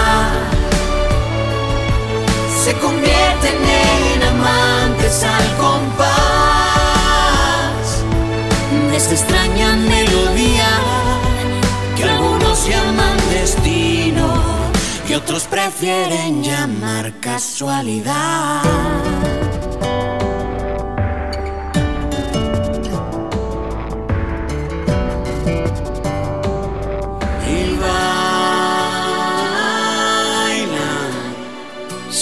[2.64, 6.06] se convierten en amantes al compás
[8.90, 10.68] de esta extraña melodía
[11.96, 14.34] que algunos llaman destino
[15.08, 18.62] y otros prefieren llamar casualidad.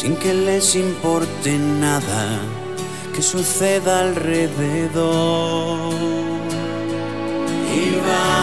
[0.05, 2.39] Sin que les importe nada
[3.15, 5.95] que suceda alrededor.
[7.81, 8.35] Y bailan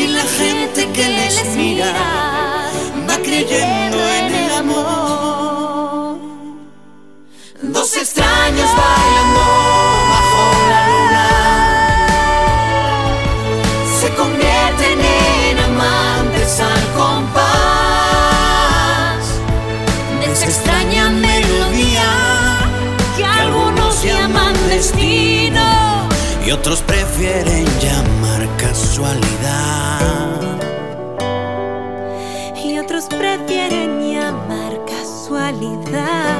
[0.00, 1.92] y la gente que les mira
[3.06, 6.16] va creyendo en el amor.
[7.60, 9.61] Dos extraños bailando
[20.44, 22.04] extraña melodía
[23.16, 26.08] que algunos llaman destino
[26.46, 30.00] y otros prefieren llamar casualidad.
[32.64, 36.32] Y otros prefieren llamar casualidad.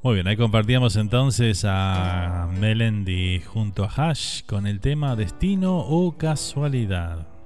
[0.00, 6.16] Muy bien, ahí compartíamos entonces a Melendi junto a Hash con el tema Destino o
[6.16, 7.37] Casualidad.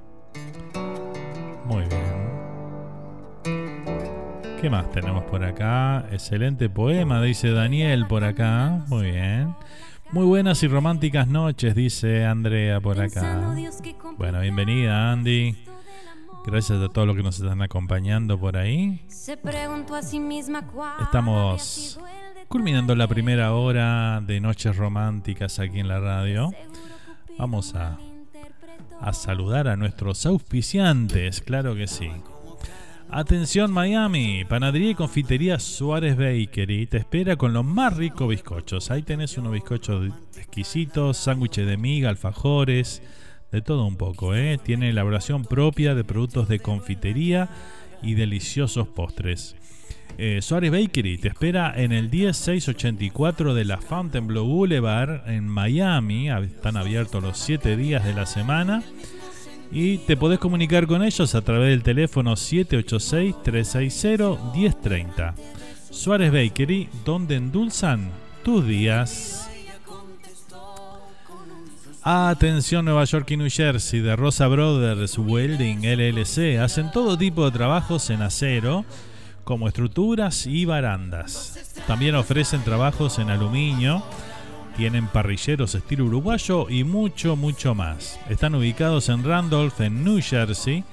[1.66, 2.32] Muy bien.
[4.60, 6.06] ¿Qué más tenemos por acá?
[6.12, 8.84] Excelente poema, dice Daniel por acá.
[8.88, 9.54] Muy bien.
[10.12, 13.54] Muy buenas y románticas noches, dice Andrea por acá.
[14.18, 15.56] Bueno, bienvenida Andy.
[16.44, 19.04] Gracias a todos los que nos están acompañando por ahí.
[21.00, 21.98] Estamos
[22.48, 26.50] culminando la primera hora de Noches Románticas aquí en la radio.
[27.38, 27.98] Vamos a,
[29.02, 32.08] a saludar a nuestros auspiciantes, claro que sí.
[33.10, 38.90] Atención Miami, Panadería y Confitería Suárez Bakery te espera con los más ricos bizcochos.
[38.90, 43.02] Ahí tenés unos bizcochos exquisitos, sándwiches de miga, alfajores,
[43.50, 44.34] de todo un poco.
[44.34, 44.58] ¿eh?
[44.62, 47.50] Tiene elaboración propia de productos de confitería
[48.02, 49.56] y deliciosos postres.
[50.18, 56.28] Eh, Suárez Bakery te espera en el 10684 de la Fontainebleau Boulevard en Miami.
[56.30, 58.82] Están abiertos los 7 días de la semana.
[59.70, 65.34] Y te podés comunicar con ellos a través del teléfono 786-360-1030.
[65.90, 68.10] Suárez Bakery, donde endulzan
[68.44, 69.48] tus días.
[72.02, 77.52] Atención Nueva York y New Jersey de Rosa Brothers Welding LLC hacen todo tipo de
[77.52, 78.84] trabajos en acero
[79.44, 81.74] como estructuras y barandas.
[81.86, 84.02] También ofrecen trabajos en aluminio,
[84.76, 88.18] tienen parrilleros estilo uruguayo y mucho, mucho más.
[88.28, 90.84] Están ubicados en Randolph, en New Jersey.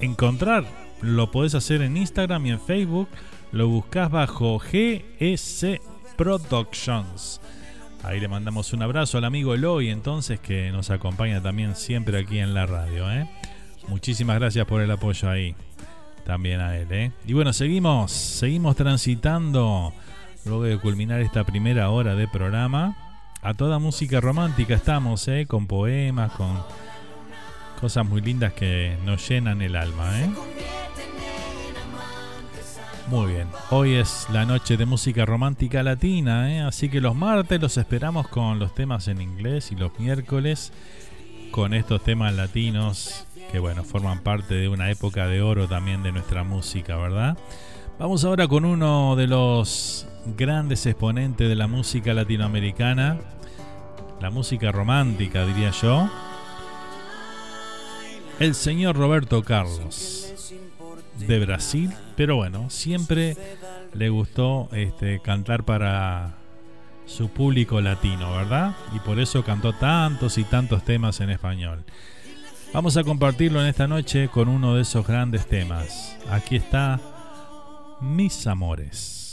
[0.00, 0.64] encontrar?
[1.00, 3.08] Lo podés hacer en Instagram y en Facebook.
[3.52, 5.80] Lo buscas bajo GS
[6.16, 7.40] Productions.
[8.02, 12.38] Ahí le mandamos un abrazo al amigo Eloy, entonces, que nos acompaña también siempre aquí
[12.38, 13.10] en la radio.
[13.10, 13.28] ¿eh?
[13.88, 15.54] Muchísimas gracias por el apoyo ahí.
[16.24, 16.88] También a él.
[16.90, 17.12] ¿eh?
[17.26, 19.92] Y bueno, seguimos, seguimos transitando,
[20.44, 22.96] luego de culminar esta primera hora de programa,
[23.42, 25.46] a toda música romántica estamos, ¿eh?
[25.46, 26.62] con poemas, con
[27.78, 30.20] cosas muy lindas que nos llenan el alma.
[30.20, 30.30] ¿eh?
[33.08, 36.60] Muy bien, hoy es la noche de música romántica latina, ¿eh?
[36.60, 40.72] así que los martes los esperamos con los temas en inglés y los miércoles
[41.50, 46.12] con estos temas latinos que bueno, forman parte de una época de oro también de
[46.12, 47.38] nuestra música, ¿verdad?
[47.98, 50.06] Vamos ahora con uno de los
[50.36, 53.18] grandes exponentes de la música latinoamericana,
[54.20, 56.10] la música romántica diría yo,
[58.38, 60.32] el señor Roberto Carlos
[61.18, 63.36] de Brasil, pero bueno, siempre
[63.94, 66.34] le gustó este, cantar para
[67.06, 68.76] su público latino, ¿verdad?
[68.94, 71.84] Y por eso cantó tantos y tantos temas en español.
[72.72, 76.16] Vamos a compartirlo en esta noche con uno de esos grandes temas.
[76.30, 77.00] Aquí está
[78.00, 79.27] Mis Amores.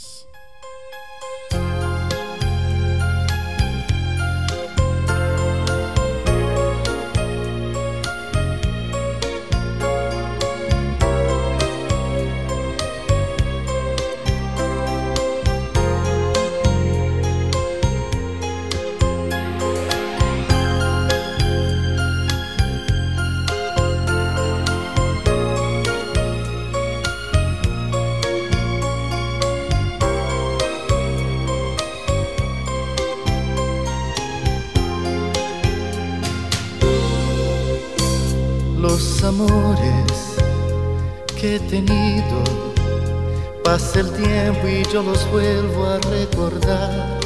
[44.68, 47.20] Y yo los vuelvo a recordar.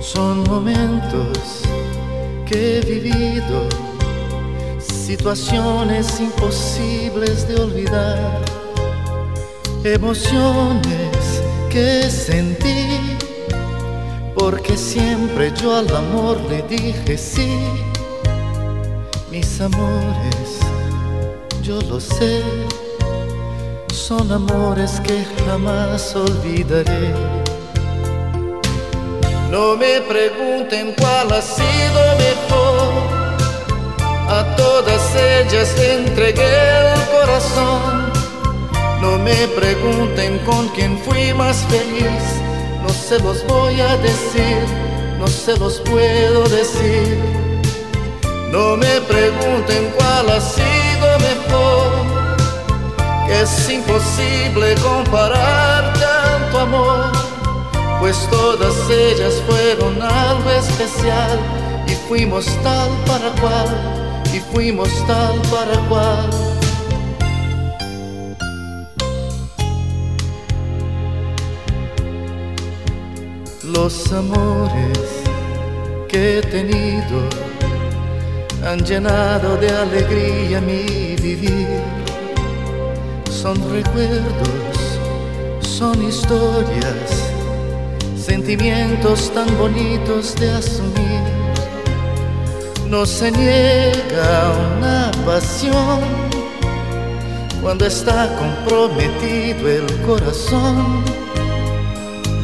[0.00, 1.62] Son momentos
[2.46, 3.68] que he vivido,
[4.78, 8.40] situaciones imposibles de olvidar,
[9.84, 13.16] emociones que sentí,
[14.34, 17.58] porque siempre yo al amor le dije sí.
[19.30, 20.58] Mis amores,
[21.62, 22.42] yo lo sé,
[24.10, 27.14] son amores que jamás olvidaré.
[29.52, 32.90] No me pregunten cuál ha sido mejor,
[34.28, 36.56] a todas ellas entregué
[36.94, 38.10] el corazón.
[39.00, 42.24] No me pregunten con quién fui más feliz,
[42.82, 44.64] no se los voy a decir,
[45.20, 47.16] no se los puedo decir.
[48.50, 51.89] No me pregunten cuál ha sido mejor,
[53.30, 57.12] es imposible comparar tanto amor,
[58.00, 61.38] pues todas ellas fueron algo especial
[61.86, 66.30] y fuimos tal para cual, y fuimos tal para cual.
[73.62, 74.98] Los amores
[76.08, 77.28] que he tenido
[78.66, 81.99] han llenado de alegría mi vivir.
[83.42, 84.98] Son recuerdos,
[85.62, 87.32] son historias,
[88.14, 91.22] sentimientos tan bonitos de asumir.
[92.90, 96.00] No se niega una pasión
[97.62, 101.02] cuando está comprometido el corazón.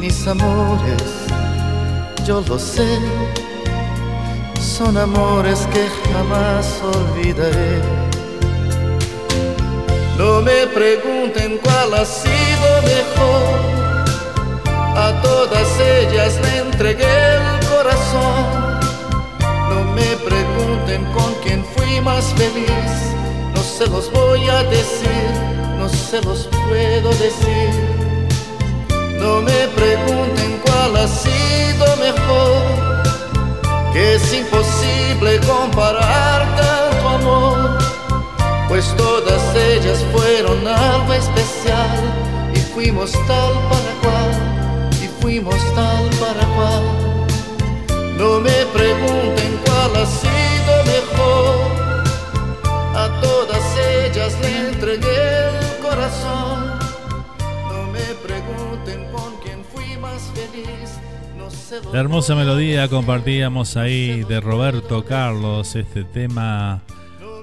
[0.00, 1.04] mis amores,
[2.26, 2.98] yo lo sé,
[4.58, 8.05] son amores que jamás olvidaré.
[10.18, 13.76] No me pregunten cuál ha sido mejor,
[14.96, 18.80] a todas ellas le entregué el corazón.
[19.68, 22.92] No me pregunten con quién fui más feliz,
[23.54, 25.30] no se los voy a decir,
[25.78, 27.70] no se los puedo decir.
[29.20, 32.62] No me pregunten cuál ha sido mejor,
[33.92, 37.85] que es imposible comparar tanto amor,
[38.68, 41.98] pues todas ellas fueron algo especial
[42.54, 46.82] y fuimos tal para cual, y fuimos tal para cual.
[48.18, 51.56] No me pregunten cuál ha sido mejor,
[52.96, 56.78] a todas ellas le entregué el corazón.
[57.68, 60.98] No me pregunten con quién fui más feliz,
[61.92, 66.82] La hermosa melodía compartíamos ahí de Roberto Carlos, este tema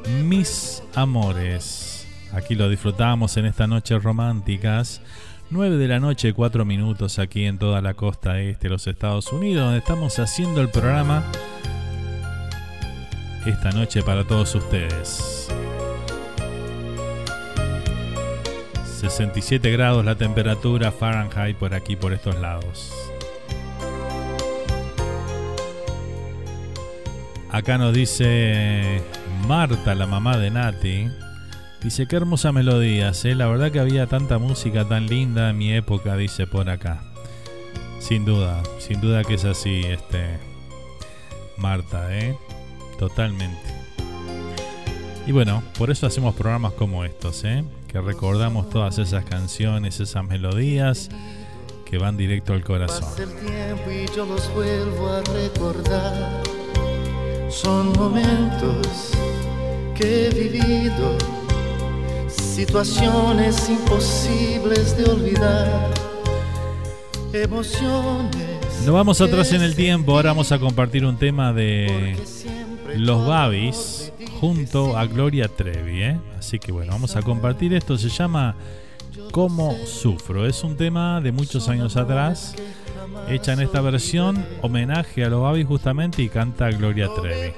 [0.09, 2.07] Mis Amores.
[2.33, 5.01] Aquí lo disfrutamos en estas noches románticas.
[5.49, 9.31] 9 de la noche, 4 minutos aquí en toda la costa este de los Estados
[9.31, 11.23] Unidos, donde estamos haciendo el programa
[13.45, 15.49] esta noche para todos ustedes.
[18.99, 22.91] 67 grados la temperatura Fahrenheit por aquí, por estos lados.
[27.53, 29.03] Acá nos dice
[29.47, 31.09] Marta, la mamá de Nati.
[31.81, 33.35] Dice, qué hermosa melodías, ¿eh?
[33.35, 37.03] La verdad que había tanta música tan linda en mi época, dice por acá.
[37.99, 40.39] Sin duda, sin duda que es así, este...
[41.57, 42.35] Marta, ¿eh?
[42.99, 43.61] Totalmente.
[45.25, 47.63] Y bueno, por eso hacemos programas como estos, ¿eh?
[47.87, 51.09] Que recordamos todas esas canciones, esas melodías
[51.85, 53.07] que van directo al corazón.
[53.19, 56.52] El tiempo y yo los vuelvo a recordar.
[57.53, 59.11] Son momentos
[59.95, 61.17] que he vivido,
[62.27, 65.91] situaciones imposibles de olvidar,
[67.31, 68.35] emociones.
[68.83, 72.17] Nos vamos atrás en el tiempo, ahora vamos a compartir un tema de
[72.97, 76.19] Los Babis junto a Gloria Trevi, ¿eh?
[76.37, 78.55] Así que bueno, vamos a compartir esto, se llama
[79.31, 82.55] Cómo Sufro, es un tema de muchos años atrás,
[83.27, 87.53] hecha en esta versión, homenaje a Los Babis justamente y canta Gloria Trevi.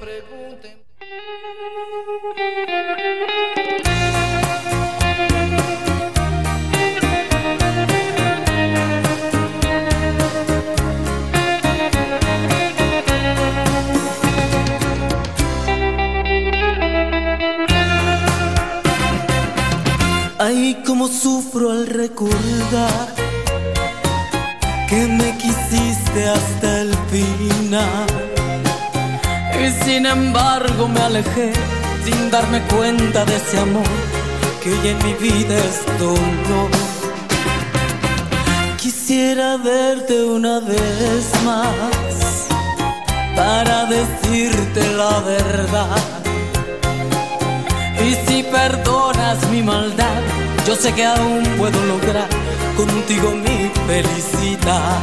[20.38, 23.14] Ay, cómo sufro al recordar
[24.88, 25.36] que me
[26.24, 28.06] hasta el final.
[29.62, 31.52] Y sin embargo me alejé
[32.04, 33.84] sin darme cuenta de ese amor
[34.62, 36.70] que hoy en mi vida es dolor.
[38.76, 42.46] Quisiera verte una vez más
[43.34, 45.96] para decirte la verdad.
[48.04, 50.22] Y si perdonas mi maldad,
[50.66, 52.28] yo sé que aún puedo lograr
[52.76, 55.02] contigo mi felicidad.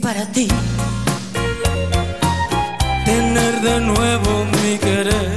[0.00, 0.46] Para ti
[3.04, 5.30] tener de nuevo mi querer.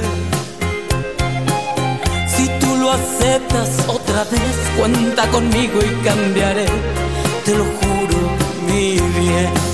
[2.28, 6.66] Si tú lo aceptas otra vez, cuenta conmigo y cambiaré,
[7.44, 8.18] te lo juro,
[8.68, 9.71] mi bien.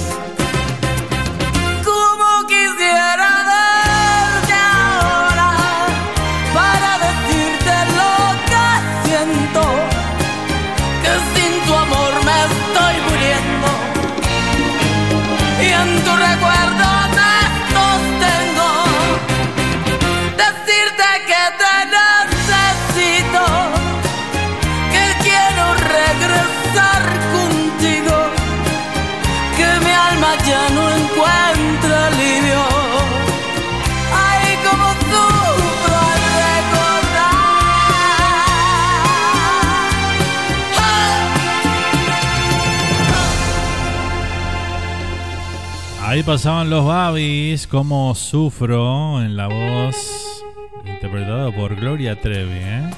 [46.08, 50.42] Ahí pasaban los Babis, como sufro en la voz
[50.86, 52.90] interpretado por Gloria Trevi, ¿eh?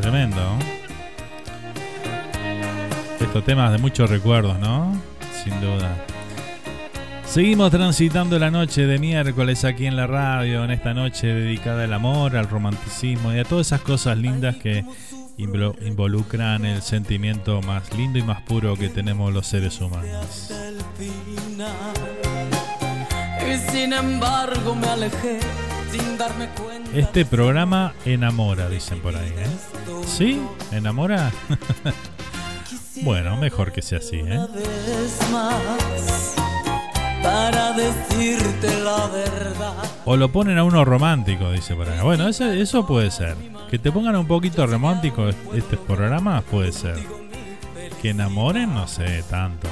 [0.00, 0.42] Tremendo.
[3.20, 5.00] Estos temas de muchos recuerdos, ¿no?
[5.44, 5.96] Sin duda.
[7.24, 11.92] Seguimos transitando la noche de miércoles aquí en la radio, en esta noche dedicada al
[11.92, 14.84] amor, al romanticismo y a todas esas cosas lindas que
[15.36, 20.52] involucran el sentimiento más lindo y más puro que tenemos los seres humanos.
[26.94, 29.46] Este programa enamora, dicen por ahí, ¿eh?
[30.06, 30.40] ¿Sí?
[30.72, 31.30] ¿Enamora?
[33.02, 34.40] bueno, mejor que sea así, ¿eh?
[37.26, 39.74] Para decirte la verdad.
[40.04, 42.00] O lo ponen a uno romántico, dice por ahí.
[42.00, 43.34] Bueno, eso, eso puede ser.
[43.68, 46.96] Que te pongan un poquito romántico este programa, puede ser.
[48.00, 49.66] Que enamoren, no sé, tanto.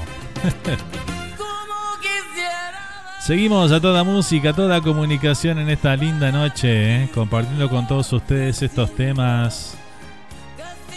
[3.20, 7.10] Seguimos a toda música, a toda comunicación en esta linda noche, ¿eh?
[7.14, 9.76] compartiendo con todos ustedes estos temas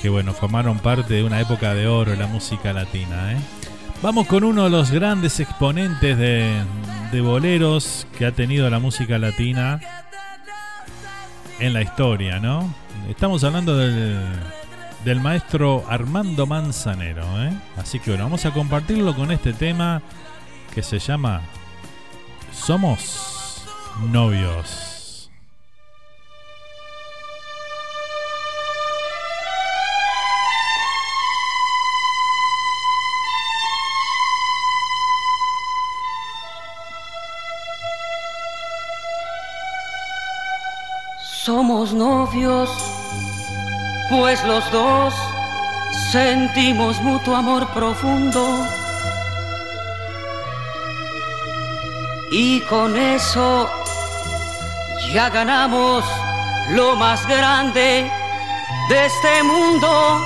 [0.01, 3.33] que, bueno, formaron parte de una época de oro en la música latina.
[3.33, 3.37] ¿eh?
[4.01, 9.79] Vamos con uno de los grandes exponentes de, boleros que ha tenido la música latina
[11.59, 12.71] en la historia, ¿no?
[13.09, 14.19] Estamos hablando del,
[15.03, 17.51] del maestro Armando Manzanero, ¿eh?
[17.75, 20.03] Así que bueno, vamos a compartirlo con este tema
[20.75, 21.41] que se llama
[22.53, 23.65] Somos
[24.11, 24.86] novios.
[41.67, 42.69] Somos novios,
[44.09, 45.13] pues los dos
[46.13, 48.41] sentimos mutuo amor profundo.
[52.31, 53.69] Y con eso
[55.13, 56.05] ya ganamos
[56.69, 58.09] lo más grande
[58.87, 60.21] de este mundo.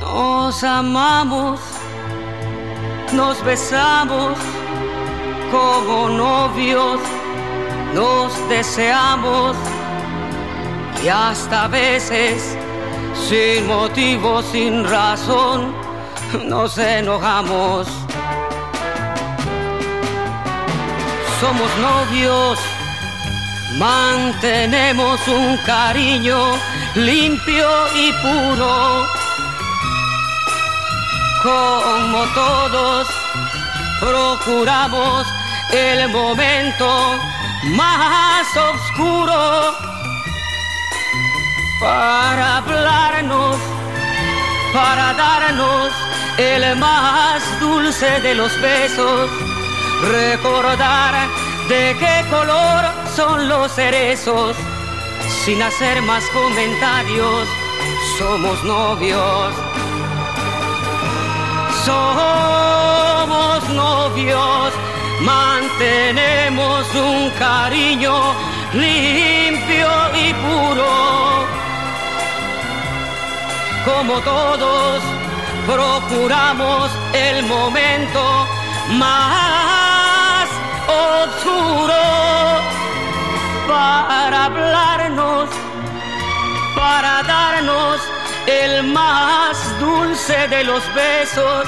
[0.00, 1.58] Nos amamos,
[3.14, 4.38] nos besamos
[5.50, 7.00] como novios
[7.94, 9.56] nos deseamos
[11.02, 12.56] y hasta a veces
[13.28, 15.72] sin motivo, sin razón,
[16.44, 17.86] nos enojamos.
[21.40, 22.58] Somos novios,
[23.78, 26.38] mantenemos un cariño
[26.96, 29.06] limpio y puro,
[31.42, 33.06] como todos
[34.00, 35.26] procuramos
[35.72, 37.18] el momento
[37.70, 39.74] más oscuro
[41.80, 43.56] para hablarnos,
[44.72, 45.92] para darnos
[46.38, 49.30] el más dulce de los besos,
[50.10, 51.28] recordar
[51.68, 52.84] de qué color
[53.14, 54.56] son los cerezos,
[55.44, 57.48] sin hacer más comentarios,
[58.18, 59.54] somos novios.
[61.84, 64.73] Somos novios
[65.20, 68.34] mantenemos un cariño
[68.72, 71.44] limpio y puro.
[73.84, 75.02] Como todos
[75.66, 78.46] procuramos el momento
[78.90, 80.48] más
[80.88, 81.94] oscuro
[83.68, 85.48] para hablarnos,
[86.74, 88.00] para darnos
[88.46, 91.66] el más dulce de los besos,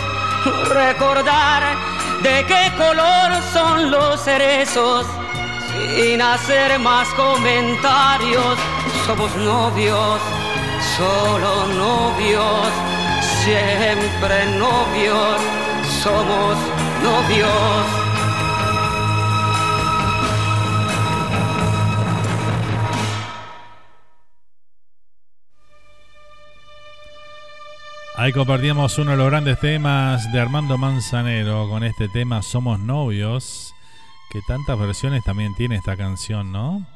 [0.68, 5.06] recordar de qué color son los cerezos,
[5.94, 8.58] sin hacer más comentarios.
[9.06, 10.20] Somos novios,
[10.96, 12.68] solo novios,
[13.44, 15.40] siempre novios,
[16.02, 16.56] somos
[17.02, 18.05] novios.
[28.16, 33.74] Ahí compartíamos uno de los grandes temas de Armando Manzanero con este tema Somos novios,
[34.30, 36.86] que tantas versiones también tiene esta canción, ¿no?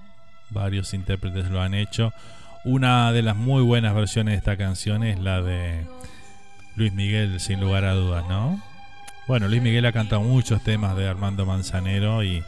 [0.50, 2.12] Varios intérpretes lo han hecho.
[2.64, 5.86] Una de las muy buenas versiones de esta canción es la de
[6.76, 8.60] Luis Miguel, sin lugar a dudas, ¿no?
[9.28, 12.42] Bueno, Luis Miguel ha cantado muchos temas de Armando Manzanero y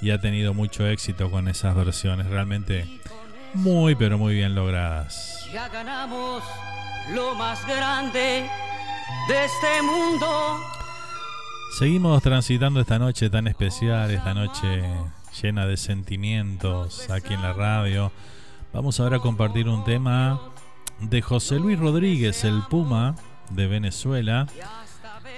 [0.00, 2.86] y ha tenido mucho éxito con esas versiones, realmente
[3.54, 5.48] muy pero muy bien logradas.
[5.52, 6.42] Ya ganamos
[7.12, 8.46] lo más grande
[9.28, 10.60] de este mundo.
[11.78, 14.82] Seguimos transitando esta noche tan especial, esta noche
[15.42, 18.12] llena de sentimientos aquí en la radio.
[18.72, 20.40] Vamos ahora a compartir un tema
[21.00, 23.14] de José Luis Rodríguez, el Puma
[23.50, 24.46] de Venezuela,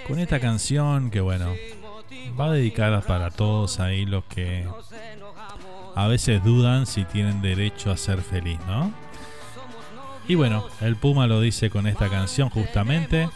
[0.08, 1.52] con esta canción que bueno,
[2.38, 4.66] va dedicada para todos ahí los que
[5.94, 8.92] a veces dudan si tienen derecho a ser feliz, ¿no?
[10.30, 13.28] Y bueno, el Puma lo dice con esta canción justamente,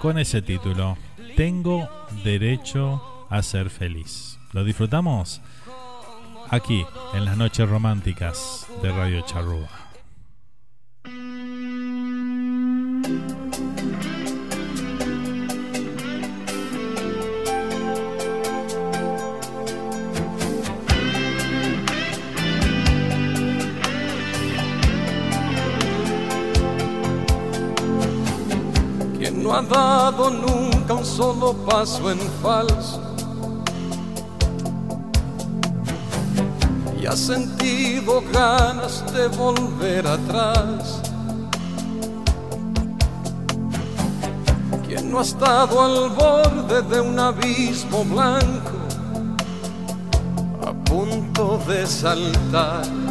[0.00, 0.96] con ese título,
[1.36, 1.88] Tengo
[2.22, 4.38] derecho a ser feliz.
[4.52, 5.40] ¿Lo disfrutamos?
[6.48, 9.68] Aquí, en las noches románticas de Radio Charrúa.
[29.58, 33.00] Ha dado nunca un solo paso en falso
[37.00, 41.02] y ha sentido ganas de volver atrás.
[44.86, 48.78] Quien no ha estado al borde de un abismo blanco
[50.64, 53.07] a punto de saltar.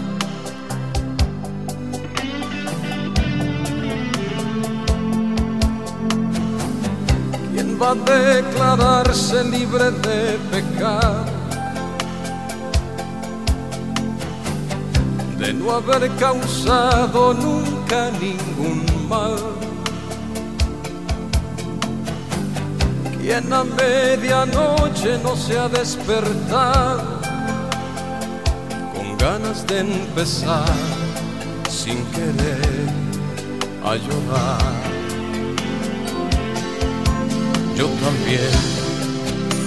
[7.79, 11.25] Va a declararse libre de pecado?
[15.37, 19.37] De no haber causado nunca ningún mal.
[23.21, 27.19] Quien a medianoche no se ha despertado
[28.93, 30.65] con ganas de empezar
[31.69, 32.89] sin querer
[33.83, 34.96] a llorar
[37.77, 38.49] yo también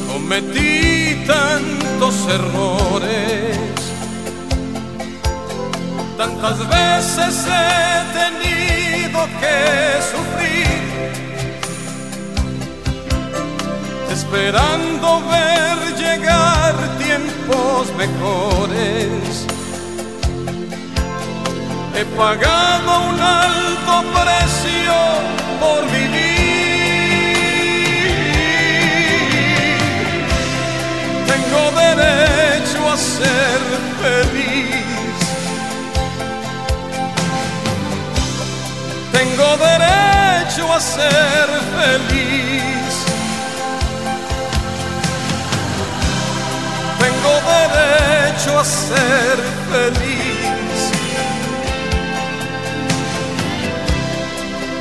[0.09, 3.57] cometí tantos errores,
[6.19, 9.57] tantas veces he tenido que
[10.11, 10.83] sufrir,
[14.11, 19.47] esperando ver llegar tiempos mejores.
[21.97, 24.95] He pagado un alto precio
[25.61, 26.30] por vivir.
[31.51, 33.61] Tengo derecho a ser
[34.01, 35.17] feliz.
[39.13, 42.93] Tengo derecho a ser feliz.
[47.01, 49.37] Tengo derecho a ser
[49.71, 50.81] feliz.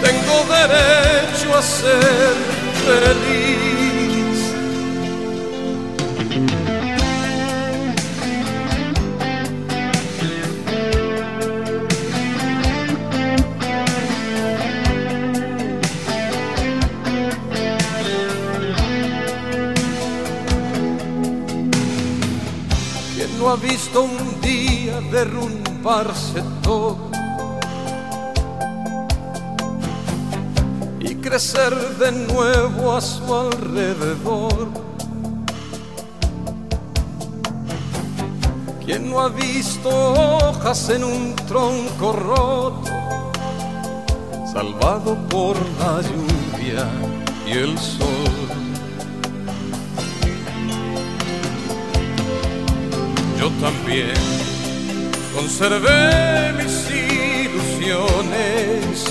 [0.03, 2.35] Tengo derecho a ser
[2.85, 3.78] feliz.
[23.49, 27.09] No ha visto un día derrumbarse todo
[30.99, 34.67] y crecer de nuevo a su alrededor.
[38.85, 42.91] ¿Quién no ha visto hojas en un tronco roto,
[44.53, 46.87] salvado por la lluvia
[47.47, 48.28] y el sol?
[53.39, 54.13] Yo también
[55.33, 56.75] conservé mis
[57.45, 59.05] ilusiones,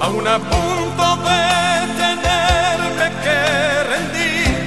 [0.00, 0.08] a
[0.38, 1.42] punto de
[2.02, 3.40] tenerme que
[3.92, 4.58] rendir,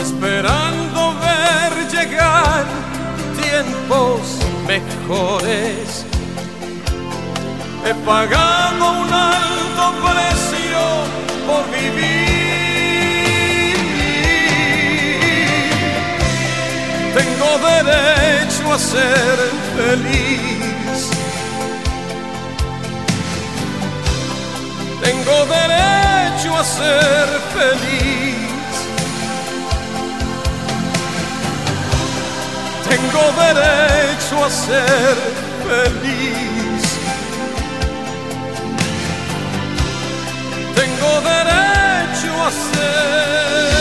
[0.00, 2.64] esperando ver llegar
[3.42, 4.20] tiempos
[4.66, 6.06] mejores.
[7.84, 10.82] He pagado un alto precio
[11.46, 12.49] por vivir.
[25.00, 27.26] Tengo derecho a ser
[27.58, 28.10] feliz.
[32.88, 35.16] Tengo derecho a ser
[35.64, 36.82] feliz.
[40.74, 43.79] Tengo derecho a ser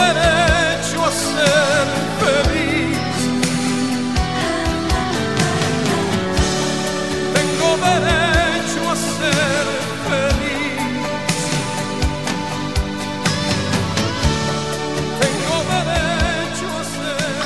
[0.00, 1.86] derecho a ser
[2.22, 3.16] feliz.
[7.34, 9.64] Tengo derecho a ser
[10.08, 11.38] feliz.
[15.20, 17.42] Tengo derecho a ser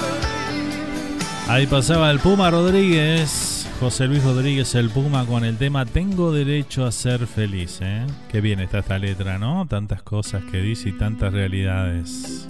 [0.00, 1.48] feliz.
[1.48, 3.47] Ahí pasaba el Puma Rodríguez.
[3.80, 7.78] José Luis Rodríguez el Puma con el tema Tengo derecho a ser feliz.
[7.80, 8.04] ¿eh?
[8.28, 9.66] Qué bien está esta letra, ¿no?
[9.68, 12.48] Tantas cosas que dice y tantas realidades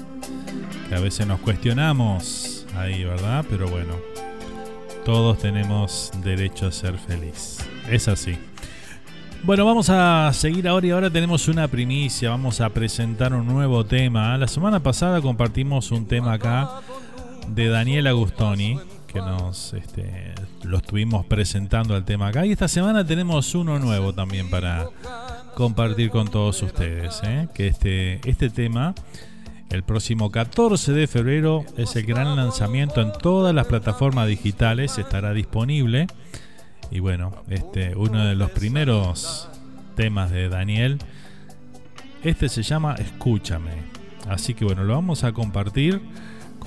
[0.89, 3.45] que a veces nos cuestionamos ahí, ¿verdad?
[3.51, 3.93] Pero bueno,
[5.05, 7.59] todos tenemos derecho a ser feliz.
[7.91, 8.39] Es así.
[9.43, 13.85] Bueno, vamos a seguir ahora y ahora tenemos una primicia, vamos a presentar un nuevo
[13.85, 14.39] tema.
[14.39, 16.81] La semana pasada compartimos un tema acá
[17.49, 18.79] de Daniel Agustoni,
[19.09, 22.47] que nos este, lo estuvimos presentando el tema acá.
[22.47, 24.87] Y esta semana tenemos uno nuevo también para
[25.55, 27.21] compartir con todos ustedes.
[27.25, 27.49] ¿eh?
[27.55, 28.95] Que este, este tema,
[29.71, 35.33] el próximo 14 de febrero, es el gran lanzamiento en todas las plataformas digitales, estará
[35.33, 36.07] disponible.
[36.91, 39.49] Y bueno, este, uno de los primeros
[39.97, 40.99] temas de Daniel,
[42.23, 43.73] este se llama Escúchame.
[44.29, 46.01] Así que bueno, lo vamos a compartir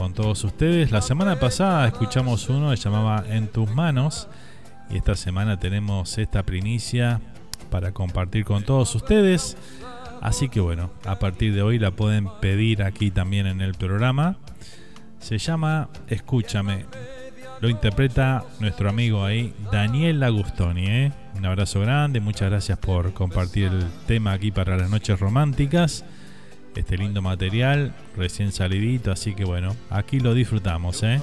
[0.01, 0.91] con todos ustedes.
[0.91, 4.27] La semana pasada escuchamos uno que llamaba En tus manos.
[4.89, 7.21] Y esta semana tenemos esta primicia
[7.69, 9.55] para compartir con todos ustedes.
[10.19, 14.37] Así que bueno, a partir de hoy la pueden pedir aquí también en el programa.
[15.19, 16.87] Se llama Escúchame.
[17.59, 20.87] Lo interpreta nuestro amigo ahí, Daniel Agustoni.
[20.87, 21.11] ¿eh?
[21.35, 26.03] Un abrazo grande, muchas gracias por compartir el tema aquí para las noches románticas.
[26.75, 31.03] Este lindo material, recién salidito, así que bueno, aquí lo disfrutamos.
[31.03, 31.21] ¿eh?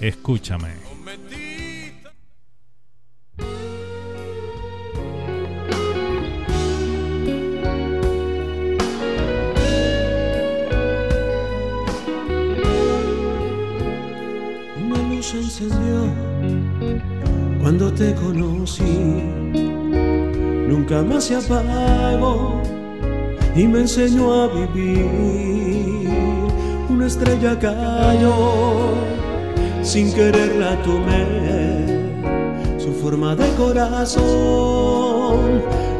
[0.00, 0.70] Escúchame.
[14.84, 16.12] Una luz encendió
[17.60, 18.82] cuando te conocí,
[20.68, 22.75] nunca más se apagó
[23.56, 26.10] y me enseñó a vivir.
[26.90, 28.90] Una estrella cayó,
[29.82, 31.86] sin querer la tomé,
[32.78, 34.26] su forma de corazón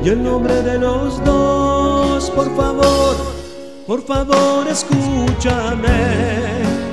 [0.05, 2.31] y el nombre de los dos.
[2.31, 3.17] Por favor,
[3.87, 6.27] por favor, escúchame.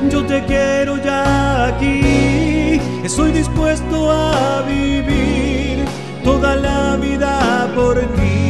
[0.09, 5.85] Yo te quiero ya aquí, estoy dispuesto a vivir
[6.23, 8.42] toda la vida por ti.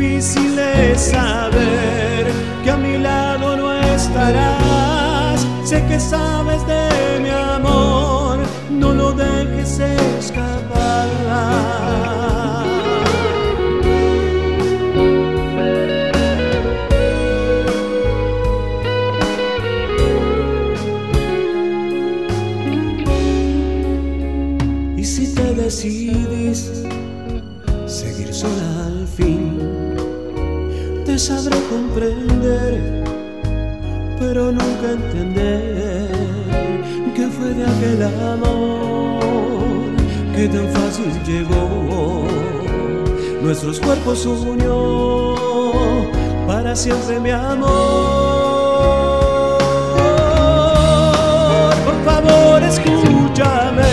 [0.00, 2.32] Difícil es saber
[2.64, 5.46] que a mi lado no estarás.
[5.62, 8.38] Sé que sabes de mi amor,
[8.70, 11.06] no lo dejes escapar.
[24.96, 26.19] Y si te decides
[31.20, 32.80] sabré comprender,
[34.18, 36.08] pero nunca entender
[37.14, 38.02] qué fue de aquel
[38.32, 39.20] amor
[40.34, 42.24] que tan fácil llegó.
[43.42, 45.34] Nuestros cuerpos unió
[46.46, 47.68] para siempre mi amor.
[51.84, 53.92] Por favor, escúchame,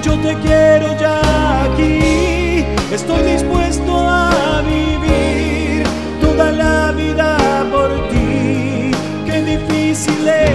[0.00, 2.64] yo te quiero ya aquí.
[2.92, 3.59] Estoy dispuesto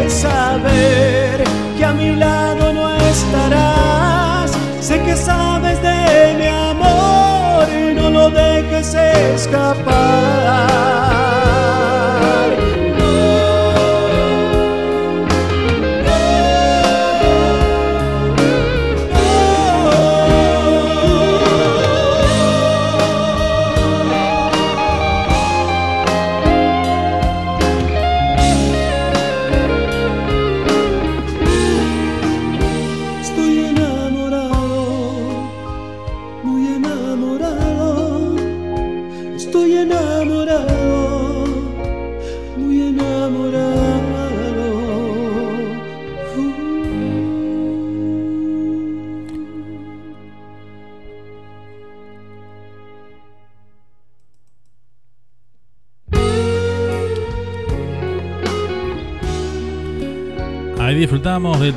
[0.10, 1.44] saber
[1.78, 4.52] que a mi lado no estarás.
[4.80, 8.94] Sé que sabes de mi amor y no lo dejes
[9.34, 11.15] escapar.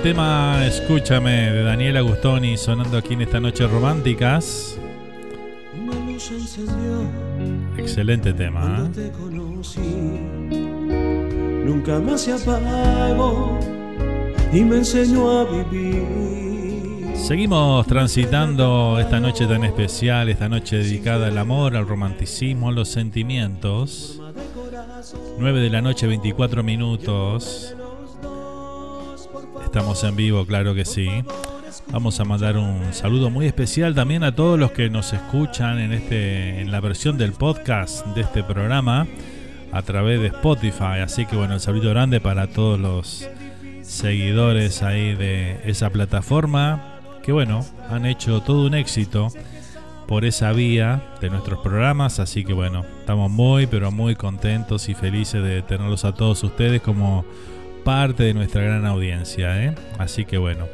[0.02, 4.78] Tema Escúchame de Daniel Agustoni sonando aquí en esta noche románticas.
[7.76, 8.86] Excelente tema.
[8.86, 8.90] ¿eh?
[8.94, 9.80] te conocí.
[11.64, 13.58] Nunca más se apagó
[14.52, 16.06] y me enseñó a vivir.
[17.16, 22.88] Seguimos transitando esta noche tan especial, esta noche dedicada al amor, al romanticismo, a los
[22.88, 24.20] sentimientos.
[25.38, 27.74] 9 de la noche, 24 minutos.
[29.68, 31.10] Estamos en vivo, claro que sí.
[31.92, 35.92] Vamos a mandar un saludo muy especial también a todos los que nos escuchan en
[35.92, 39.06] este en la versión del podcast de este programa
[39.70, 41.00] a través de Spotify.
[41.04, 43.28] Así que bueno, el saludo grande para todos los
[43.82, 49.28] seguidores ahí de esa plataforma que bueno, han hecho todo un éxito
[50.06, 54.94] por esa vía de nuestros programas, así que bueno, estamos muy pero muy contentos y
[54.94, 57.26] felices de tenerlos a todos ustedes como
[57.88, 59.74] parte de nuestra gran audiencia, ¿eh?
[59.96, 60.68] así que bueno,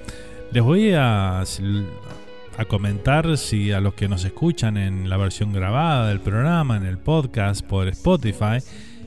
[0.51, 6.09] les voy a, a comentar si a los que nos escuchan en la versión grabada
[6.09, 8.59] del programa, en el podcast por Spotify,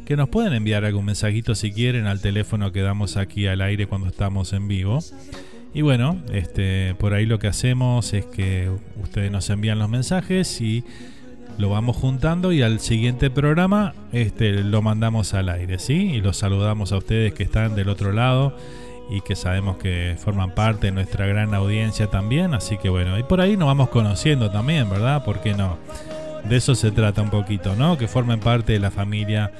[0.05, 3.87] que nos pueden enviar algún mensajito si quieren al teléfono que damos aquí al aire
[3.87, 4.99] cuando estamos en vivo.
[5.73, 8.71] Y bueno, este, por ahí lo que hacemos es que
[9.03, 10.85] ustedes nos envían los mensajes y
[11.57, 16.11] lo vamos juntando y al siguiente programa este, lo mandamos al aire, ¿sí?
[16.13, 18.55] Y los saludamos a ustedes que están del otro lado
[19.09, 23.23] y que sabemos que forman parte de nuestra gran audiencia también, así que bueno, y
[23.23, 25.23] por ahí nos vamos conociendo también, ¿verdad?
[25.23, 25.77] ¿Por qué no?
[26.47, 27.97] De eso se trata un poquito, ¿no?
[27.97, 29.51] Que formen parte de la familia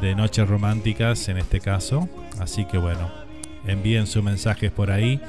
[0.00, 2.08] de Noches Románticas en este caso,
[2.38, 3.10] así que bueno,
[3.66, 5.20] envíen sus mensajes por ahí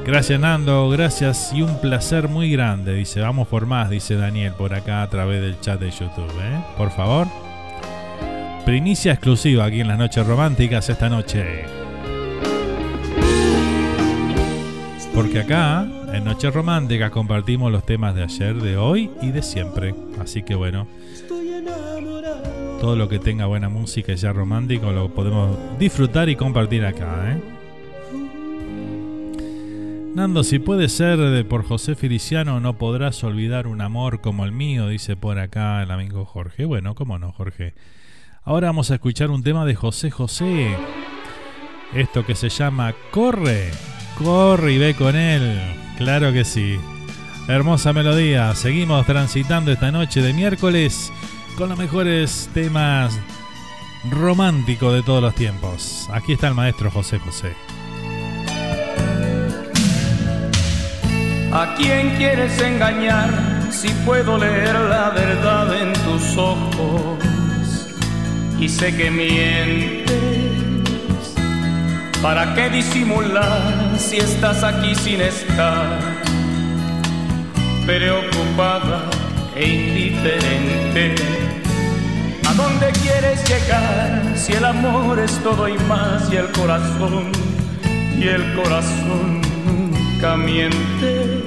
[0.04, 2.94] Gracias Nando, gracias y un placer muy grande.
[2.94, 6.30] Dice, vamos por más, dice Daniel por acá a través del chat de YouTube.
[6.40, 6.60] ¿eh?
[6.76, 7.26] Por favor.
[8.64, 11.85] Primicia exclusiva aquí en las noches románticas esta noche.
[15.16, 19.94] Porque acá, en Noche Romántica, compartimos los temas de ayer, de hoy y de siempre.
[20.20, 20.86] Así que bueno,
[22.82, 27.32] todo lo que tenga buena música y sea romántico lo podemos disfrutar y compartir acá.
[27.32, 27.40] ¿eh?
[30.14, 34.88] Nando, si puede ser por José Feliciano, no podrás olvidar un amor como el mío,
[34.88, 36.66] dice por acá el amigo Jorge.
[36.66, 37.72] Bueno, cómo no, Jorge.
[38.44, 40.76] Ahora vamos a escuchar un tema de José José.
[41.94, 43.70] Esto que se llama Corre,
[44.18, 45.60] corre y ve con él.
[45.96, 46.78] Claro que sí.
[47.48, 48.54] Hermosa melodía.
[48.54, 51.12] Seguimos transitando esta noche de miércoles
[51.56, 53.18] con los mejores temas
[54.10, 56.08] románticos de todos los tiempos.
[56.12, 57.54] Aquí está el maestro José José.
[61.52, 63.30] ¿A quién quieres engañar
[63.70, 67.16] si puedo leer la verdad en tus ojos?
[68.58, 69.95] y sé que mientes.
[72.26, 75.96] ¿Para qué disimular si estás aquí sin estar?
[77.86, 79.08] Preocupada
[79.54, 81.14] e indiferente.
[82.48, 87.30] ¿A dónde quieres llegar si el amor es todo y más y el corazón
[88.18, 91.44] y el corazón nunca miente?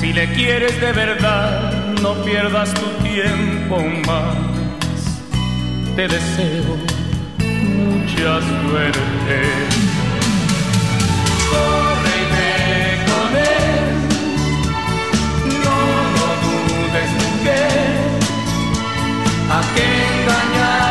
[0.00, 4.48] Si le quieres de verdad, no pierdas tu tiempo más
[5.94, 7.07] te deseo
[8.08, 9.36] mucha suerte.
[11.50, 12.18] Corre
[15.64, 15.76] no
[16.44, 18.18] dudes mujer,
[19.50, 19.86] a qué
[20.22, 20.87] engañarte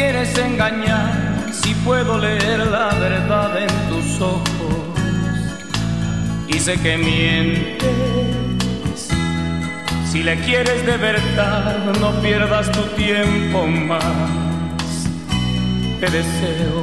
[0.00, 1.52] quieres engañar?
[1.52, 4.44] si puedo leer la verdad en tus ojos
[6.48, 7.90] y sé que mientes.
[10.10, 14.04] Si le quieres de verdad, no pierdas tu tiempo más.
[16.00, 16.82] Te deseo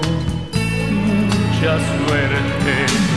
[0.92, 3.17] mucha suerte.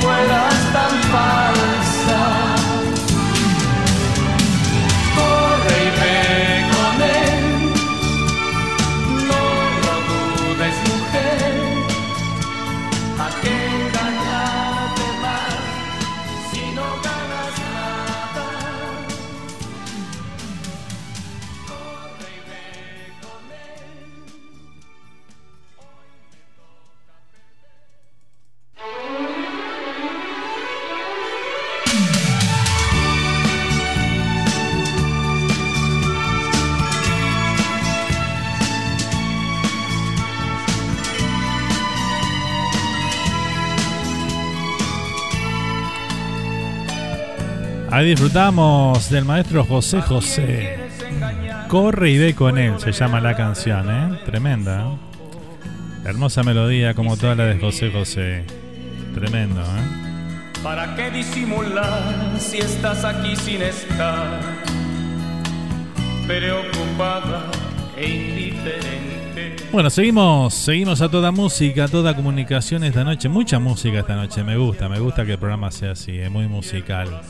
[0.00, 1.81] Fueras tan falsa.
[48.02, 50.76] Ahí disfrutamos del maestro José José.
[51.68, 54.18] Corre y ve con él, se llama la canción, ¿eh?
[54.26, 54.80] Tremenda.
[54.80, 56.08] ¿eh?
[56.08, 58.42] Hermosa melodía como toda la de José José.
[59.14, 60.58] Tremendo, ¿eh?
[60.64, 64.40] ¿Para qué disimular si estás aquí sin estar?
[66.26, 67.52] Preocupada
[67.96, 69.56] e indiferente.
[69.70, 73.28] Bueno, seguimos, seguimos a toda música, a toda comunicación esta noche.
[73.28, 76.48] Mucha música esta noche, me gusta, me gusta que el programa sea así, es muy
[76.48, 77.22] musical.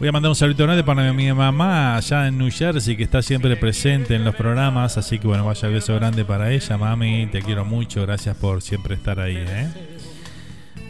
[0.00, 3.20] Voy a mandar un saludo grande para mi mamá allá en New Jersey, que está
[3.20, 4.96] siempre presente en los programas.
[4.96, 7.26] Así que bueno, vaya beso grande para ella, mami.
[7.26, 9.36] Te quiero mucho, gracias por siempre estar ahí.
[9.36, 9.68] ¿eh?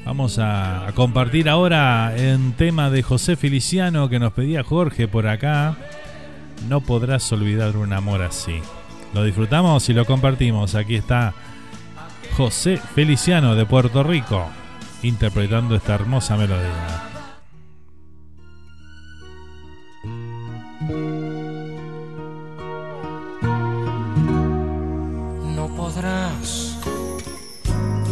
[0.04, 5.26] Vamos a, a compartir ahora un tema de José Feliciano que nos pedía Jorge por
[5.26, 5.76] acá.
[6.68, 8.60] No podrás olvidar un amor así.
[9.12, 10.76] Lo disfrutamos y lo compartimos.
[10.76, 11.34] Aquí está
[12.36, 14.48] José Feliciano de Puerto Rico
[15.02, 17.19] interpretando esta hermosa melodía.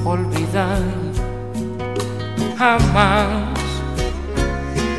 [0.08, 0.82] Olvidar
[2.56, 3.28] jamás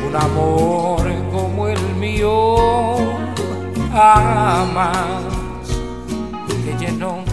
[0.06, 2.96] un amor como el mío,
[3.92, 5.66] jamás
[6.64, 7.24] que llenó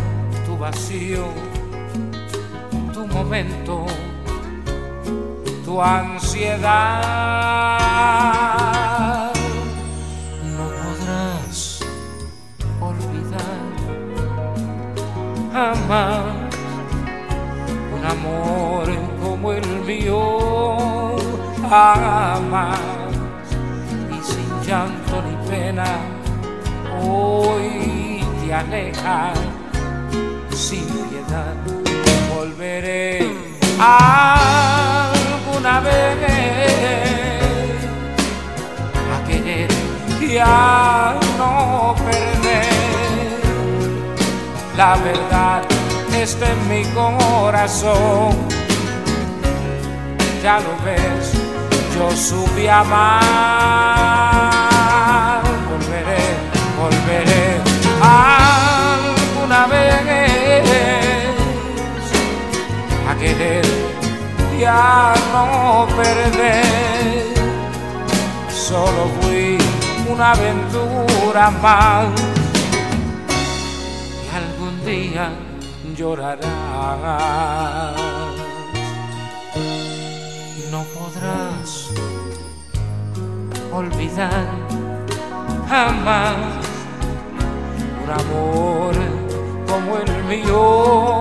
[0.46, 1.26] tu vacío,
[2.94, 3.86] tu momento,
[5.64, 6.64] tu ansiedad.
[10.58, 11.80] No podrás
[12.82, 13.62] olvidar
[15.54, 16.47] jamás
[18.08, 18.88] amor
[19.22, 21.18] como el mío,
[21.70, 22.80] jamás
[24.10, 25.86] y sin llanto ni pena
[27.02, 29.34] hoy te aleja
[30.52, 31.56] sin piedad.
[32.36, 33.28] Volveré
[33.80, 36.18] alguna vez
[39.14, 39.70] a querer
[40.22, 42.66] y a no perder.
[44.76, 45.77] La verdad
[46.22, 48.36] está en mi corazón.
[50.44, 51.34] Ya lo ves,
[51.96, 53.22] yo supe amar.
[55.70, 56.24] Volveré,
[56.80, 57.46] volveré
[58.02, 59.94] alguna vez
[63.10, 63.66] a querer
[64.60, 67.26] y a no perder.
[68.50, 69.58] Solo fui
[70.10, 72.08] una aventura más
[74.24, 75.30] y algún día
[75.98, 76.46] llorarás.
[80.72, 81.90] No podrás
[83.74, 84.46] olvidar
[85.68, 86.36] jamás
[88.04, 88.96] un amor
[89.68, 91.20] como el mío,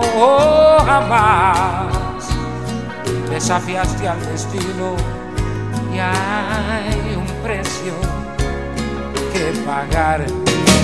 [0.85, 2.27] jamás
[3.31, 4.95] desafiaste al destino
[5.93, 7.93] y hay un precio
[9.33, 10.25] que pagar.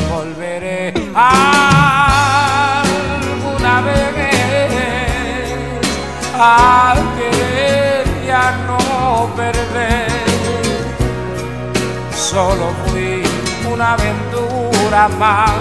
[0.10, 2.63] Volveré alguna
[3.82, 4.14] vez
[6.36, 8.06] a querer
[8.68, 10.08] no perder.
[12.14, 13.24] Solo fui
[13.72, 15.52] una aventura más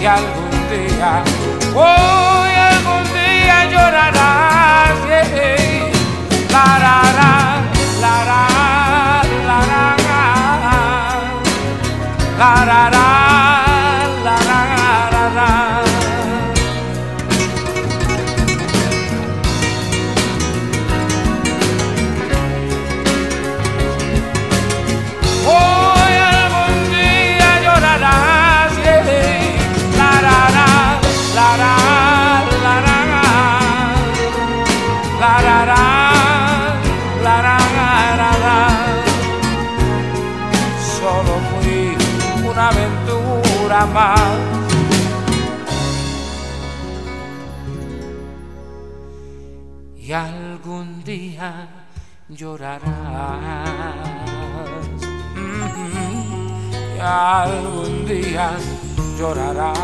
[0.00, 1.22] y algún día,
[1.74, 4.58] hoy algún día llorarás.
[5.08, 5.58] yeah.
[12.38, 13.27] La, la, la,
[50.08, 51.68] Y algún día
[52.30, 52.80] llorarás.
[55.36, 58.52] Mm, y algún día
[59.18, 59.76] llorarás.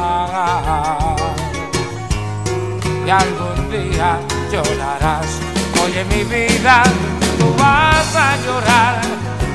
[3.05, 4.19] Y algún día
[4.51, 5.29] llorarás.
[5.85, 6.85] Oye mi vida,
[7.39, 9.03] tú vas a llorar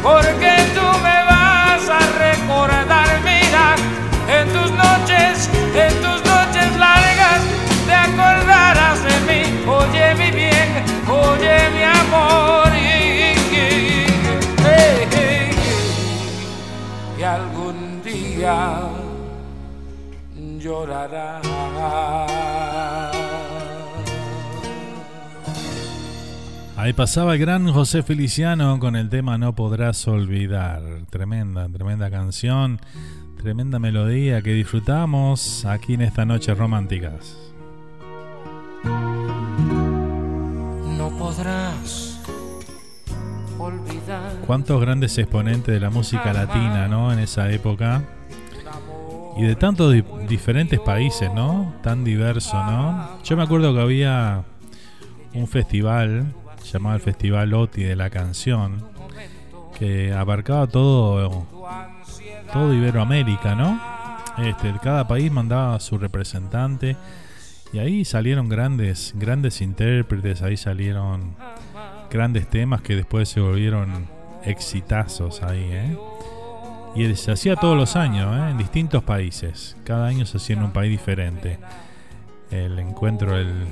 [0.04, 3.10] porque tú me vas a recordar.
[3.26, 3.76] Mira,
[4.38, 7.42] en tus noches, en tus noches largas,
[7.88, 9.42] te acordarás de mí.
[9.68, 10.29] Oye mi
[11.40, 12.74] oye amor.
[17.18, 18.82] Y, algún día
[20.58, 21.46] llorarás.
[26.78, 30.82] Ahí pasaba el gran José Feliciano con el tema No podrás olvidar.
[31.10, 32.80] Tremenda, tremenda canción,
[33.38, 37.38] tremenda melodía que disfrutamos aquí en esta noche románticas.
[44.50, 47.14] Cuántos grandes exponentes de la música latina, ¿no?
[47.14, 48.02] En esa época.
[49.38, 51.76] Y de tantos di- diferentes países, ¿no?
[51.84, 53.22] Tan diverso, ¿no?
[53.24, 54.44] Yo me acuerdo que había
[55.36, 58.84] un festival llamado el Festival OTI de la Canción
[59.78, 61.46] que abarcaba todo
[62.52, 63.80] todo Iberoamérica, ¿no?
[64.40, 66.98] Este, cada país mandaba a su representante
[67.72, 71.36] y ahí salieron grandes grandes intérpretes, ahí salieron
[72.10, 75.98] grandes temas que después se volvieron exitazos ahí, ¿eh?
[76.96, 78.52] Y se hacía todos los años, ¿eh?
[78.52, 79.76] en distintos países.
[79.84, 81.60] Cada año se hacía en un país diferente.
[82.50, 83.68] El encuentro, el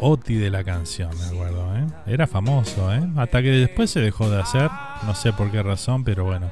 [0.00, 1.74] OTI de la canción, me acuerdo.
[1.76, 1.86] ¿eh?
[2.06, 3.02] Era famoso, ¿eh?
[3.16, 4.70] hasta que después se dejó de hacer.
[5.06, 6.50] No sé por qué razón, pero bueno.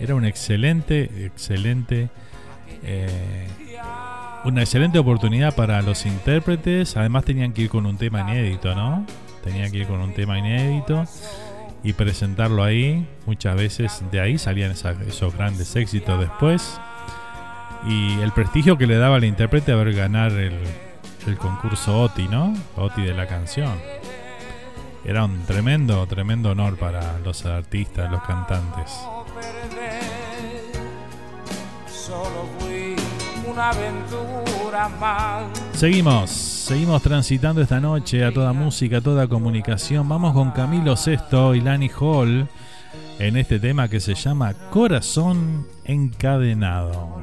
[0.00, 2.08] Era un excelente, excelente.
[2.82, 3.46] eh,
[4.44, 6.96] una excelente oportunidad para los intérpretes.
[6.96, 9.06] Además tenían que ir con un tema inédito, ¿no?
[9.44, 11.04] Tenían que ir con un tema inédito
[11.82, 13.06] y presentarlo ahí.
[13.26, 16.80] Muchas veces de ahí salían esos grandes éxitos después.
[17.86, 20.58] Y el prestigio que le daba al intérprete haber ganar el,
[21.26, 22.54] el concurso OTI, ¿no?
[22.76, 23.76] OTI de la canción.
[25.04, 28.92] Era un tremendo, tremendo honor para los artistas, los cantantes.
[33.70, 35.44] Aventura más.
[35.72, 40.08] Seguimos, seguimos transitando esta noche a toda música, a toda comunicación.
[40.08, 42.48] Vamos con Camilo Sesto y Lani Hall
[43.18, 47.22] en este tema que se llama Corazón Encadenado.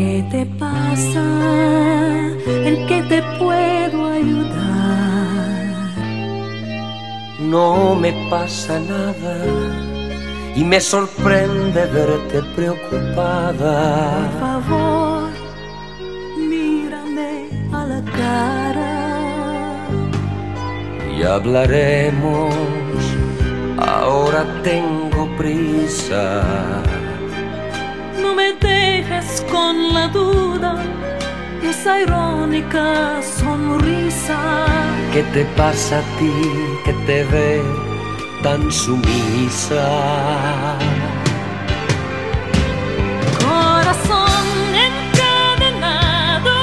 [0.00, 1.26] ¿Qué te pasa?
[2.68, 5.74] ¿En qué te puedo ayudar?
[7.38, 9.36] No me pasa nada
[10.56, 14.30] y me sorprende verte preocupada.
[14.30, 15.28] Por favor,
[16.48, 18.92] mírame a la cara.
[21.14, 22.54] Y hablaremos,
[23.76, 26.42] ahora tengo prisa.
[28.22, 30.74] No me dejes con la duda,
[31.62, 34.38] esa irónica sonrisa.
[35.12, 36.32] ¿Qué te pasa a ti
[36.84, 37.62] que te ve
[38.42, 39.86] tan sumisa?
[43.38, 46.54] Corazón encadenado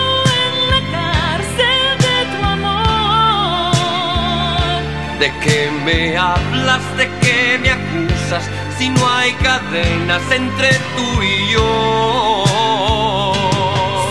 [0.44, 3.72] en la cárcel de tu amor.
[5.20, 6.84] ¿De qué me hablas?
[6.98, 8.46] ¿De qué me acusas?
[8.78, 12.44] Si no hay cadenas entre tú y yo.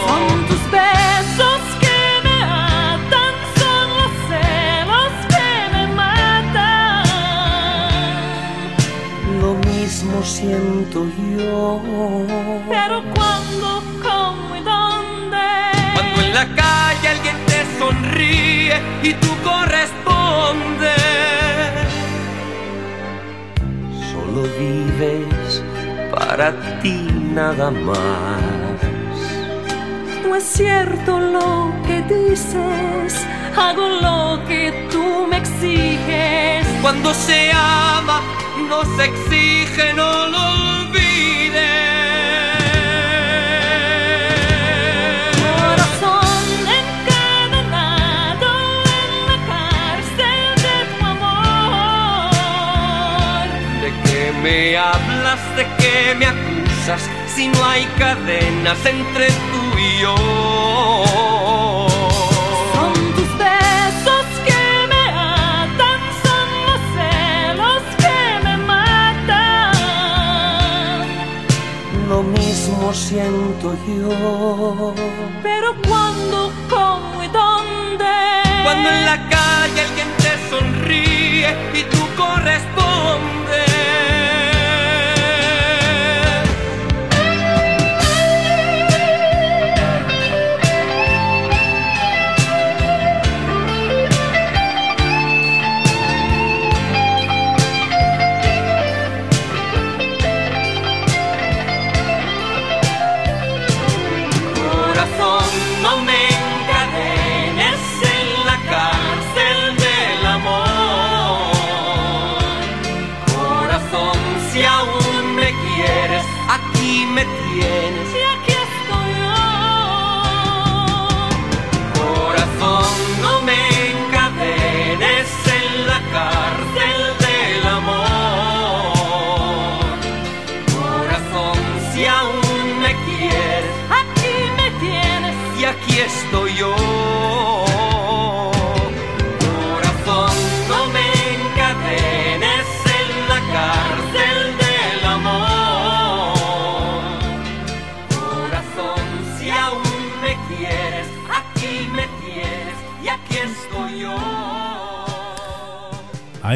[0.07, 7.07] Son tus besos que me atan, son los celos que me matan.
[9.41, 10.99] Lo mismo siento
[11.39, 11.81] yo.
[12.69, 13.69] Pero cuando,
[14.03, 15.47] cómo y dónde.
[15.95, 21.56] Cuando en la calle alguien te sonríe y tú correspondes.
[24.37, 25.63] Solo vives
[26.13, 26.53] para
[26.83, 28.43] ti nada más.
[30.29, 33.27] No es cierto lo que dices,
[33.57, 36.67] hago lo que tú me exiges.
[36.83, 38.21] Cuando se ama,
[38.69, 40.76] no se exige, no lo
[54.47, 55.41] me hablas?
[55.57, 57.03] ¿De qué me acusas?
[57.35, 60.15] Si no hay cadenas entre tú y yo.
[62.75, 69.75] Son tus besos que me atan, son los celos que me matan.
[72.09, 74.95] Lo mismo siento yo.
[75.43, 76.39] Pero cuando,
[76.71, 78.15] cómo y dónde.
[78.65, 83.36] Cuando en la calle alguien te sonríe y tú correspondes.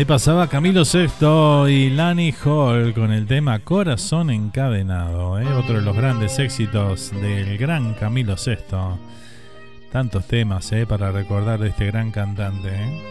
[0.00, 5.46] Ahí pasaba Camilo Sexto y Lani Hall con el tema Corazón Encadenado, ¿eh?
[5.52, 8.98] otro de los grandes éxitos del gran Camilo Sexto.
[9.92, 10.86] Tantos temas ¿eh?
[10.86, 12.70] para recordar de este gran cantante.
[12.72, 13.02] ¿eh?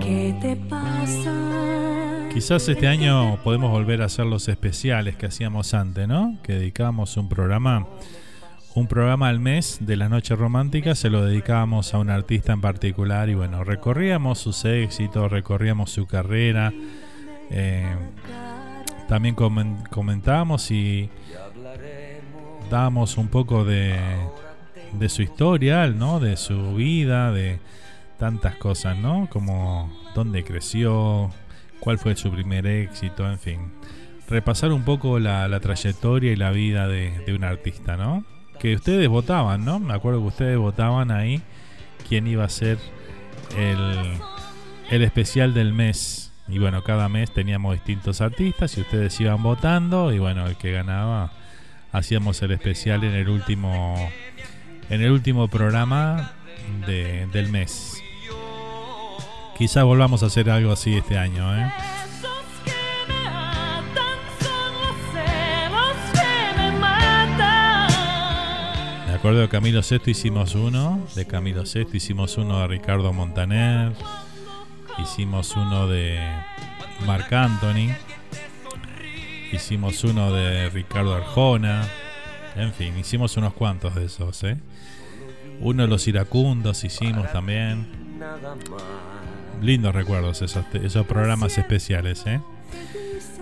[0.00, 2.28] ¿Qué te pasa?
[2.32, 6.38] Quizás este año podemos volver a hacer los especiales que hacíamos antes, ¿no?
[6.44, 7.88] Que dedicábamos un programa,
[8.74, 12.60] un programa al mes de la noche romántica, se lo dedicábamos a un artista en
[12.60, 16.72] particular y bueno, recorríamos sus éxitos, recorríamos su carrera,
[17.50, 17.84] eh,
[19.08, 21.10] también comen- comentábamos y
[22.70, 23.98] dábamos un poco de,
[24.92, 26.20] de su historial, ¿no?
[26.20, 27.58] De su vida, de
[28.18, 29.28] tantas cosas, ¿no?
[29.30, 31.30] Como dónde creció,
[31.80, 33.72] cuál fue su primer éxito, en fin.
[34.28, 38.24] Repasar un poco la, la trayectoria y la vida de, de un artista, ¿no?
[38.60, 39.78] Que ustedes votaban, ¿no?
[39.80, 41.40] Me acuerdo que ustedes votaban ahí
[42.08, 42.78] quién iba a ser
[43.56, 44.18] el,
[44.90, 46.32] el especial del mes.
[46.46, 50.72] Y bueno, cada mes teníamos distintos artistas y ustedes iban votando y bueno, el que
[50.72, 51.32] ganaba
[51.92, 53.96] hacíamos el especial en el último
[54.90, 56.32] en el último programa
[56.86, 57.94] de- del mes.
[59.56, 61.70] Quizá volvamos a hacer algo así este año, ¿eh?
[69.20, 73.92] Me acuerdo de Camilo Sesto hicimos uno, de Camilo Sesto hicimos uno de Ricardo Montaner,
[74.96, 76.18] hicimos uno de
[77.06, 77.94] Marc Anthony,
[79.52, 81.86] hicimos uno de Ricardo Arjona,
[82.56, 84.56] en fin, hicimos unos cuantos de esos, ¿eh?
[85.60, 87.88] Uno de los iracundos hicimos también.
[89.60, 92.40] Lindos recuerdos esos, esos programas especiales, ¿eh?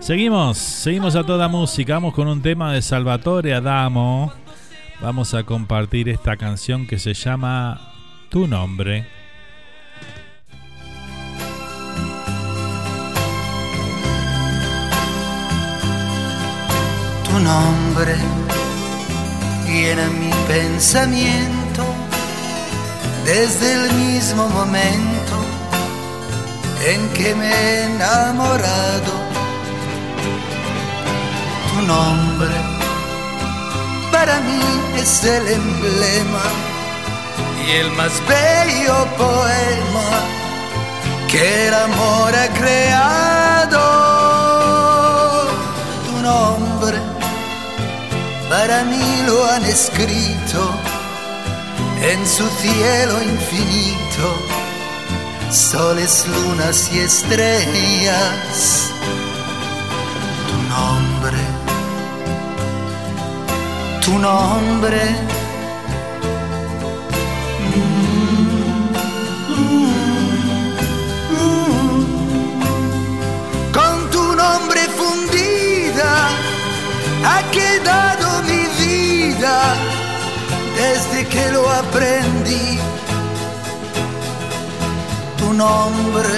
[0.01, 4.33] Seguimos, seguimos a toda música, vamos con un tema de Salvatore Adamo.
[5.01, 7.81] Vamos a compartir esta canción que se llama
[8.31, 9.19] Tu nombre.
[17.39, 18.17] tu nombre
[19.67, 21.85] llena mi pensamiento
[23.25, 25.37] desde el mismo momento
[26.85, 29.13] en que me he enamorado.
[31.71, 32.78] Tu nombre
[34.19, 34.61] para mí
[34.97, 36.47] es el emblema
[37.65, 40.11] y el más bello poema
[41.31, 43.85] que el amor ha creado.
[46.07, 46.99] Tu nombre
[48.51, 50.61] para mí lo han escrito
[52.11, 54.27] en su cielo infinito,
[55.53, 58.91] soles, lunas y estrellas.
[60.49, 61.43] Tu nombre,
[64.09, 65.03] tu nombre.
[73.79, 76.13] Con tu nombre fundida
[77.31, 79.57] ha quedado mi vida
[80.81, 82.79] desde que lo aprendí.
[85.39, 86.35] Tu nombre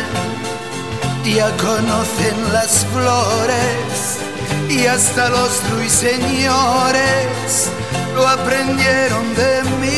[1.24, 4.29] ya conocen las flores
[4.70, 7.70] y hasta los ruiseñores
[8.14, 9.88] lo aprendieron de mí.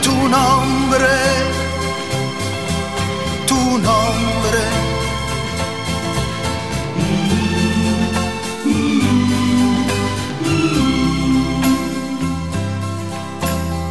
[0.00, 1.08] Tu nombre,
[3.46, 4.60] tu nombre.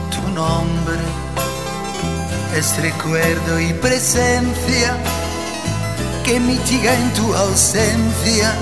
[0.09, 0.97] Tu nombre
[2.57, 4.97] es recuerdo y presencia
[6.31, 8.53] que mitiga en tu ausencia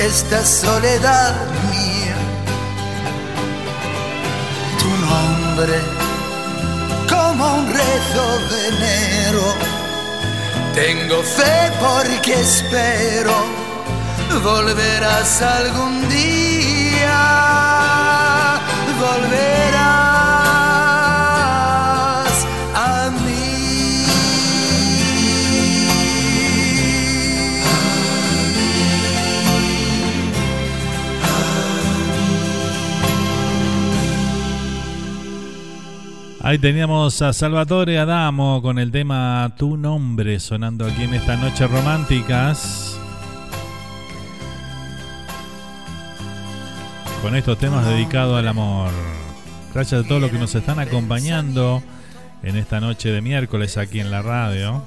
[0.00, 1.34] esta soledad
[1.70, 2.16] mía.
[4.80, 5.78] Tu nombre
[7.12, 9.44] como un rezo de enero.
[10.74, 13.34] Tengo fe porque espero
[14.42, 17.20] volverás algún día.
[19.00, 20.01] Volverás
[36.44, 41.68] Ahí teníamos a Salvatore Adamo con el tema Tu nombre sonando aquí en esta noche
[41.68, 42.98] románticas.
[47.22, 48.90] Con estos temas dedicados al amor.
[49.72, 51.80] Gracias a todos los que nos están acompañando
[52.42, 54.82] en esta noche de miércoles aquí en la radio.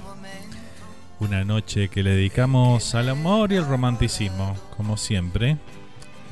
[1.22, 5.56] Una noche que le dedicamos al amor y al romanticismo, como siempre.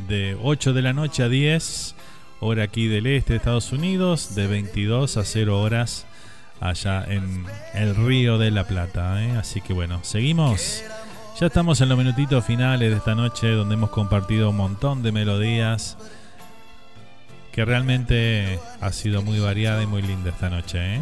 [0.10, 1.96] De 8 de la noche a 10
[2.44, 6.06] hora aquí del este de Estados Unidos, de 22 a 0 horas
[6.60, 9.24] allá en el Río de la Plata.
[9.24, 9.32] ¿eh?
[9.38, 10.84] Así que bueno, seguimos.
[11.40, 15.12] Ya estamos en los minutitos finales de esta noche donde hemos compartido un montón de
[15.12, 15.98] melodías
[17.52, 20.96] que realmente ha sido muy variada y muy linda esta noche.
[20.96, 21.02] ¿eh?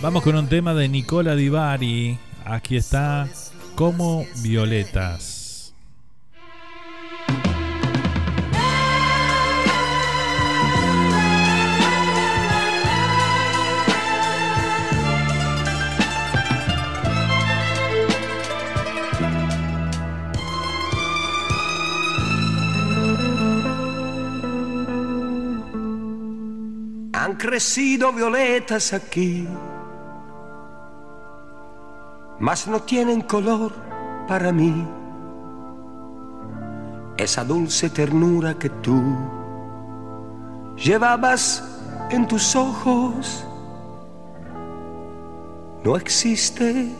[0.00, 2.18] Vamos con un tema de Nicola Di Bari.
[2.44, 3.28] Aquí está
[3.74, 5.41] Como Violetas.
[27.32, 29.48] Han crecido violetas aquí,
[32.38, 33.72] mas no tienen color
[34.28, 34.86] para mí.
[37.16, 39.02] Esa dulce ternura que tú
[40.76, 41.64] llevabas
[42.10, 43.46] en tus ojos
[45.82, 46.92] no existe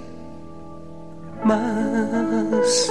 [1.45, 2.91] más.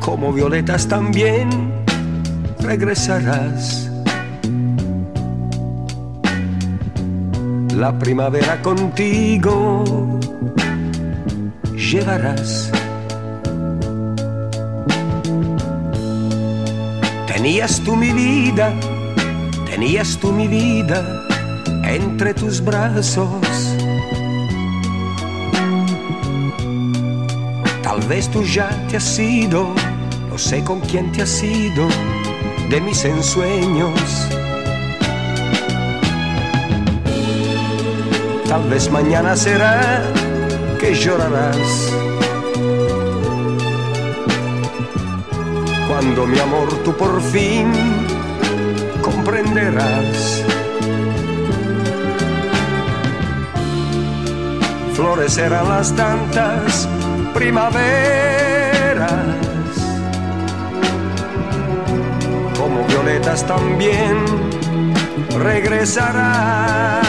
[0.00, 1.80] Como violetas también
[2.60, 3.90] regresarás.
[7.74, 9.84] La primavera contigo
[11.74, 12.70] llevarás.
[17.26, 18.72] Tenías tú mi vida,
[19.70, 21.26] tenías tú mi vida
[21.84, 23.76] entre tus brazos.
[27.82, 29.74] Tal vez tú ya te has ido,
[30.28, 31.88] no sé con quién te has ido
[32.70, 34.28] de mis ensueños.
[38.48, 40.02] Tal vez mañana será
[40.78, 41.92] que llorarás.
[45.88, 47.72] Cuando mi amor tú por fin
[49.02, 50.44] comprenderás.
[54.94, 56.88] Florecerán las tantas
[57.34, 58.39] primaveras
[63.46, 64.24] también
[65.36, 67.00] regresarás.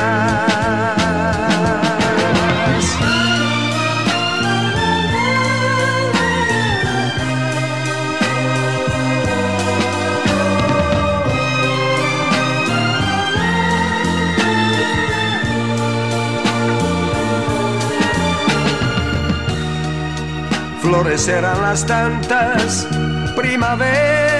[20.82, 22.88] Florecerán las tantas
[23.36, 24.31] primaveras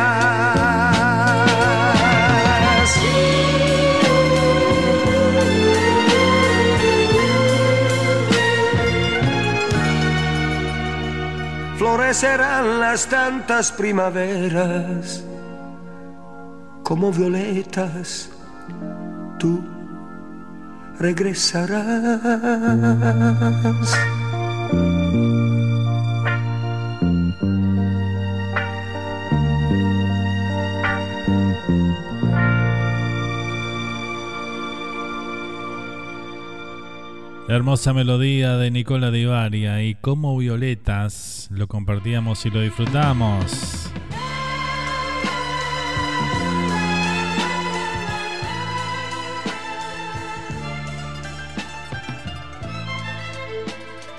[11.78, 15.24] Florecerán las tantas primaveras
[16.82, 18.28] como violetas,
[19.38, 19.64] tú
[20.98, 22.20] regresarás.
[37.54, 43.92] Hermosa melodía de Nicola Di Varia y como violetas lo compartíamos y lo disfrutamos.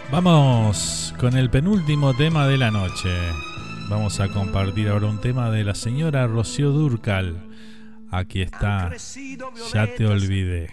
[0.10, 3.10] Vamos con el penúltimo tema de la noche.
[3.90, 7.36] Vamos a compartir ahora un tema de la señora Rocío Durcal.
[8.12, 8.94] Aquí está.
[9.74, 10.70] Ya te olvidé.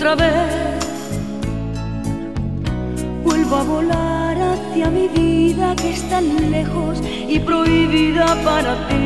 [0.00, 0.78] Otra vez.
[3.22, 8.96] Vuelvo a volar hacia mi vida que es tan lejos y prohibida para ti.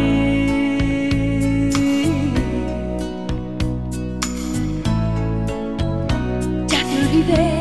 [6.69, 7.61] Ya te olvidé.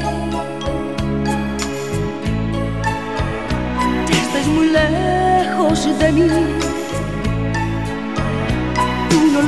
[4.10, 6.62] Ya estás muy lejos de mí.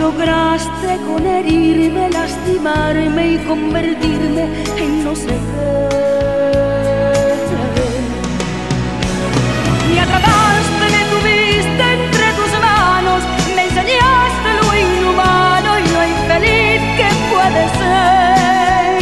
[0.06, 4.44] Lograste con herirme, lastimarme y convertirme
[4.78, 5.34] en no sé qué.
[9.90, 13.22] Me atrapaste, me tuviste entre tus manos,
[13.56, 19.00] me enseñaste lo inhumano y lo infeliz que puede ser.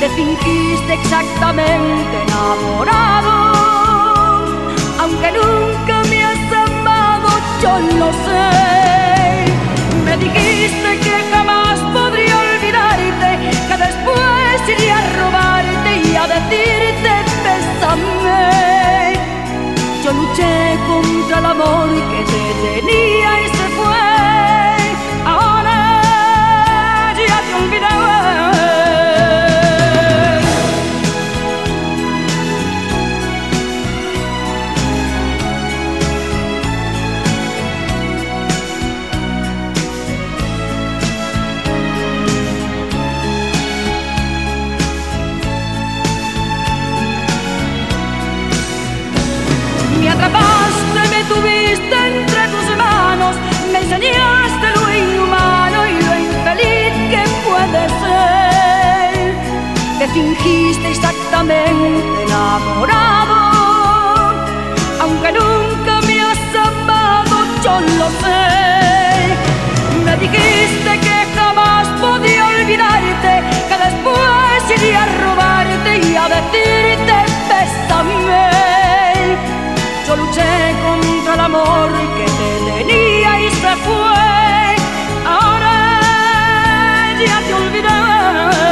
[0.00, 3.34] Te fingiste exactamente enamorado,
[5.00, 7.28] aunque nunca me has amado,
[7.62, 8.89] yo lo sé.
[10.20, 13.30] Dijiste que jamás podría olvidarte,
[13.68, 17.10] que después iría a robarte y a decirte
[17.44, 19.14] bésame.
[20.04, 22.42] Yo luché contra el amor que te
[22.80, 24.19] tenía y se fue.
[60.12, 63.36] Fingiste exactamente enamorado,
[65.00, 69.36] aunque nunca me has amado, yo lo sé.
[70.04, 77.14] Me dijiste que jamás podía olvidarte, que después iría a robarte y a decirte
[77.48, 78.50] bésame.
[80.06, 84.76] Yo luché contra el amor que te tenía y se fue.
[85.24, 85.74] Ahora
[87.20, 88.69] ya te olvidé.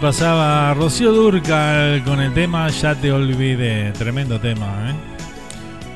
[0.00, 3.92] Pasaba Rocío Durcal con el tema Ya te olvidé.
[3.92, 4.94] Tremendo tema, ¿eh?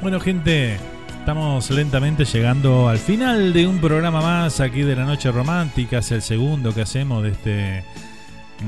[0.03, 0.77] Bueno, gente,
[1.19, 5.99] estamos lentamente llegando al final de un programa más aquí de la Noche Romántica.
[5.99, 7.85] Es el segundo que hacemos de este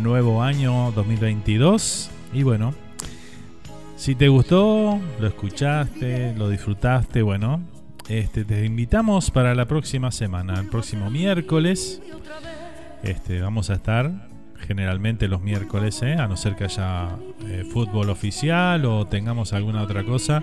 [0.00, 2.10] nuevo año 2022.
[2.32, 2.72] Y bueno,
[3.96, 7.60] si te gustó, lo escuchaste, lo disfrutaste, bueno,
[8.08, 12.00] este, te invitamos para la próxima semana, el próximo miércoles.
[13.02, 16.14] Este, vamos a estar generalmente los miércoles, ¿eh?
[16.14, 17.16] a no ser que haya
[17.46, 20.42] eh, fútbol oficial o tengamos alguna otra cosa.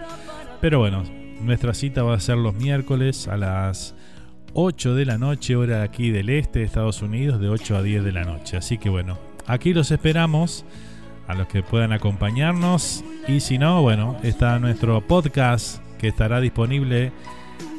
[0.62, 1.04] Pero bueno,
[1.42, 3.96] nuestra cita va a ser los miércoles a las
[4.54, 8.04] 8 de la noche, hora aquí del este de Estados Unidos, de 8 a 10
[8.04, 8.58] de la noche.
[8.58, 9.18] Así que bueno,
[9.48, 10.66] aquí los esperamos
[11.28, 13.04] a los que puedan acompañarnos.
[13.28, 17.12] Y si no, bueno, está nuestro podcast que estará disponible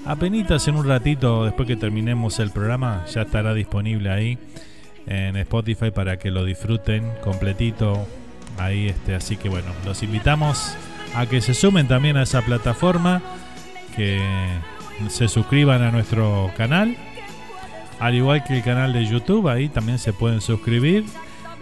[0.05, 3.05] apenas en un ratito después que terminemos el programa.
[3.12, 4.39] Ya estará disponible ahí
[5.07, 8.07] en Spotify para que lo disfruten completito.
[8.59, 10.77] Ahí este así que bueno los invitamos
[11.15, 13.21] a que se sumen también a esa plataforma
[13.97, 14.21] que
[15.09, 16.97] se suscriban a nuestro canal.
[18.01, 21.05] Al igual que el canal de YouTube ahí también se pueden suscribir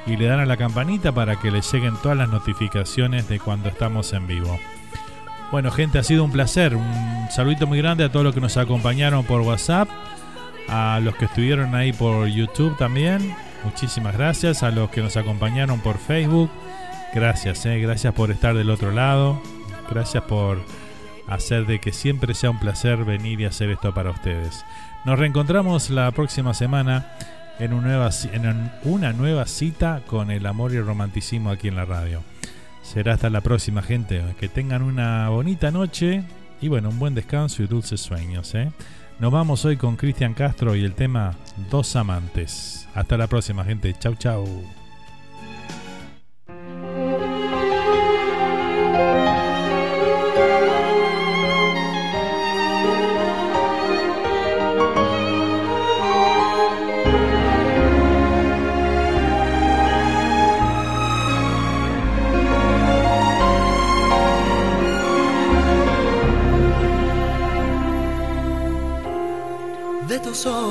[0.06, 3.69] y le dan a la campanita para que les lleguen todas las notificaciones de cuando
[3.69, 4.59] estamos en vivo.
[5.51, 6.74] Bueno gente ha sido un placer.
[6.74, 9.89] Un saludito muy grande a todos los que nos acompañaron por WhatsApp
[10.72, 14.62] a los que estuvieron ahí por YouTube también, muchísimas gracias.
[14.62, 16.50] A los que nos acompañaron por Facebook,
[17.14, 19.38] gracias, eh, gracias por estar del otro lado.
[19.90, 20.64] Gracias por
[21.28, 24.64] hacer de que siempre sea un placer venir y hacer esto para ustedes.
[25.04, 27.06] Nos reencontramos la próxima semana
[27.58, 32.22] en en una nueva cita con el amor y el romanticismo aquí en la radio.
[32.82, 34.22] Será hasta la próxima, gente.
[34.40, 36.24] Que tengan una bonita noche
[36.62, 38.54] y bueno, un buen descanso y dulces sueños.
[38.54, 38.72] ¿eh?
[39.22, 41.36] Nos vamos hoy con Cristian Castro y el tema
[41.70, 42.88] Dos Amantes.
[42.92, 43.94] Hasta la próxima, gente.
[43.96, 44.44] Chau, chau.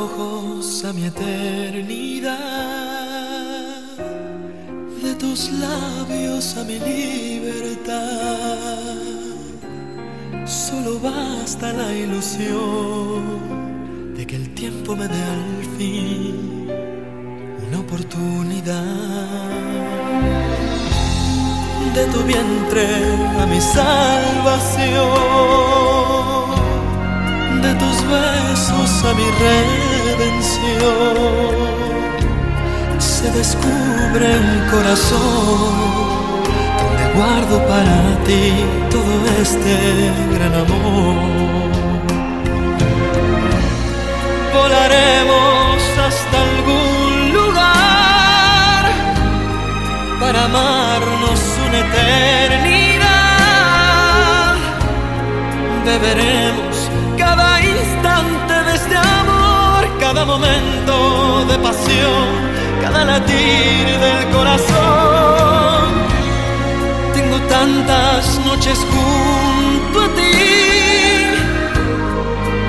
[0.02, 2.38] Ojos a mi eternidad,
[5.04, 8.58] de tus labios a mi libertad.
[10.46, 13.22] Solo basta la ilusión
[14.16, 16.68] de que el tiempo me dé al fin
[17.68, 19.52] una oportunidad.
[21.96, 22.88] De tu vientre
[23.42, 25.12] a mi salvación
[27.62, 29.30] de tus besos a mi
[33.00, 35.72] Se descubre el corazón
[36.80, 38.44] donde guardo para ti
[38.90, 39.76] todo este
[40.34, 41.16] gran amor.
[44.54, 48.84] Volaremos hasta algún lugar
[50.20, 53.02] para amarnos una eternidad.
[55.86, 56.71] Beberemos
[60.22, 62.26] cada momento de pasión,
[62.80, 65.90] cada latir del corazón.
[67.16, 70.38] Tengo tantas noches junto a ti,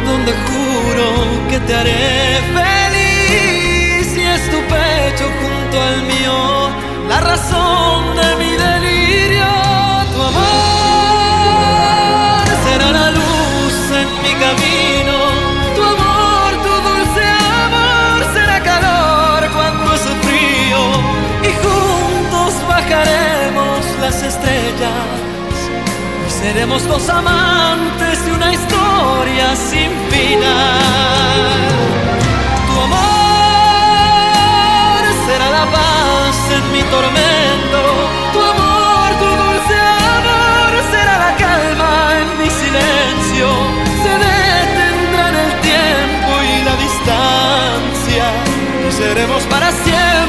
[0.07, 1.07] donde juro
[1.51, 6.70] que te haré feliz y es tu pecho junto al mío,
[7.07, 8.81] la razón de mi delirio,
[26.53, 31.41] seremos dos amantes de una historia sin final.
[32.66, 33.03] Tu amor
[35.27, 37.81] será la paz en mi tormento.
[38.35, 39.77] Tu amor, tu dulce
[40.19, 43.47] amor será la calma en mi silencio.
[44.03, 48.24] Se detendrá en el tiempo y la distancia.
[48.91, 50.22] Seremos para siempre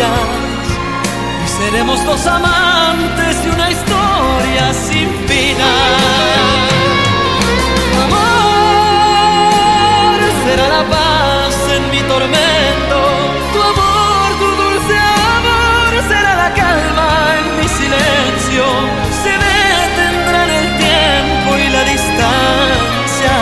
[0.00, 6.00] y seremos dos amantes de una historia sin final.
[8.04, 9.40] Amor
[10.46, 12.98] será la paz en mi tormento,
[13.52, 14.96] tu amor, tu dulce
[15.36, 18.64] amor será la calma en mi silencio.
[19.22, 23.34] Se detendrá en el tiempo y la distancia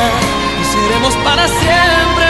[0.60, 2.27] y seremos para siempre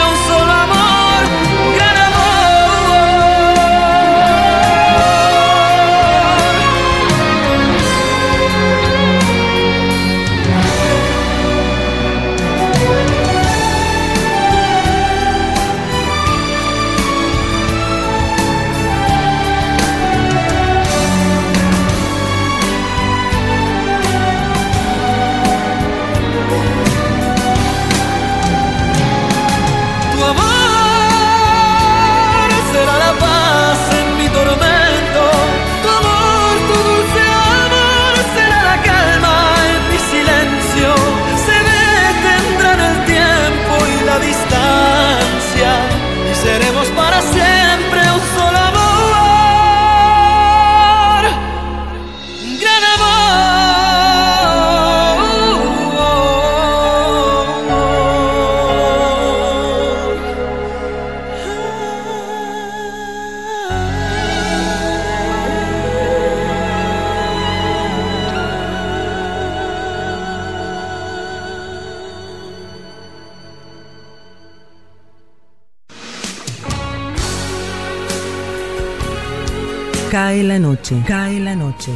[80.29, 81.91] Cae la noche, cae la noche.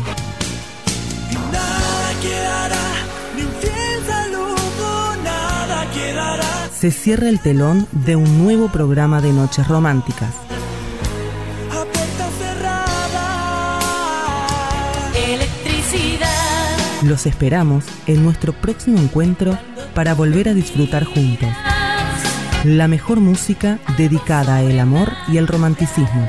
[1.53, 2.81] Nada quedará,
[3.37, 6.71] ni un fiel saludo, nada quedará.
[6.73, 10.31] Se cierra el telón de un nuevo programa de noches románticas.
[11.73, 13.39] A puerta cerrada.
[15.15, 17.03] Electricidad.
[17.03, 19.59] Los esperamos en nuestro próximo encuentro
[19.95, 21.51] para volver a disfrutar juntos.
[22.65, 26.27] La mejor música dedicada al amor y el romanticismo.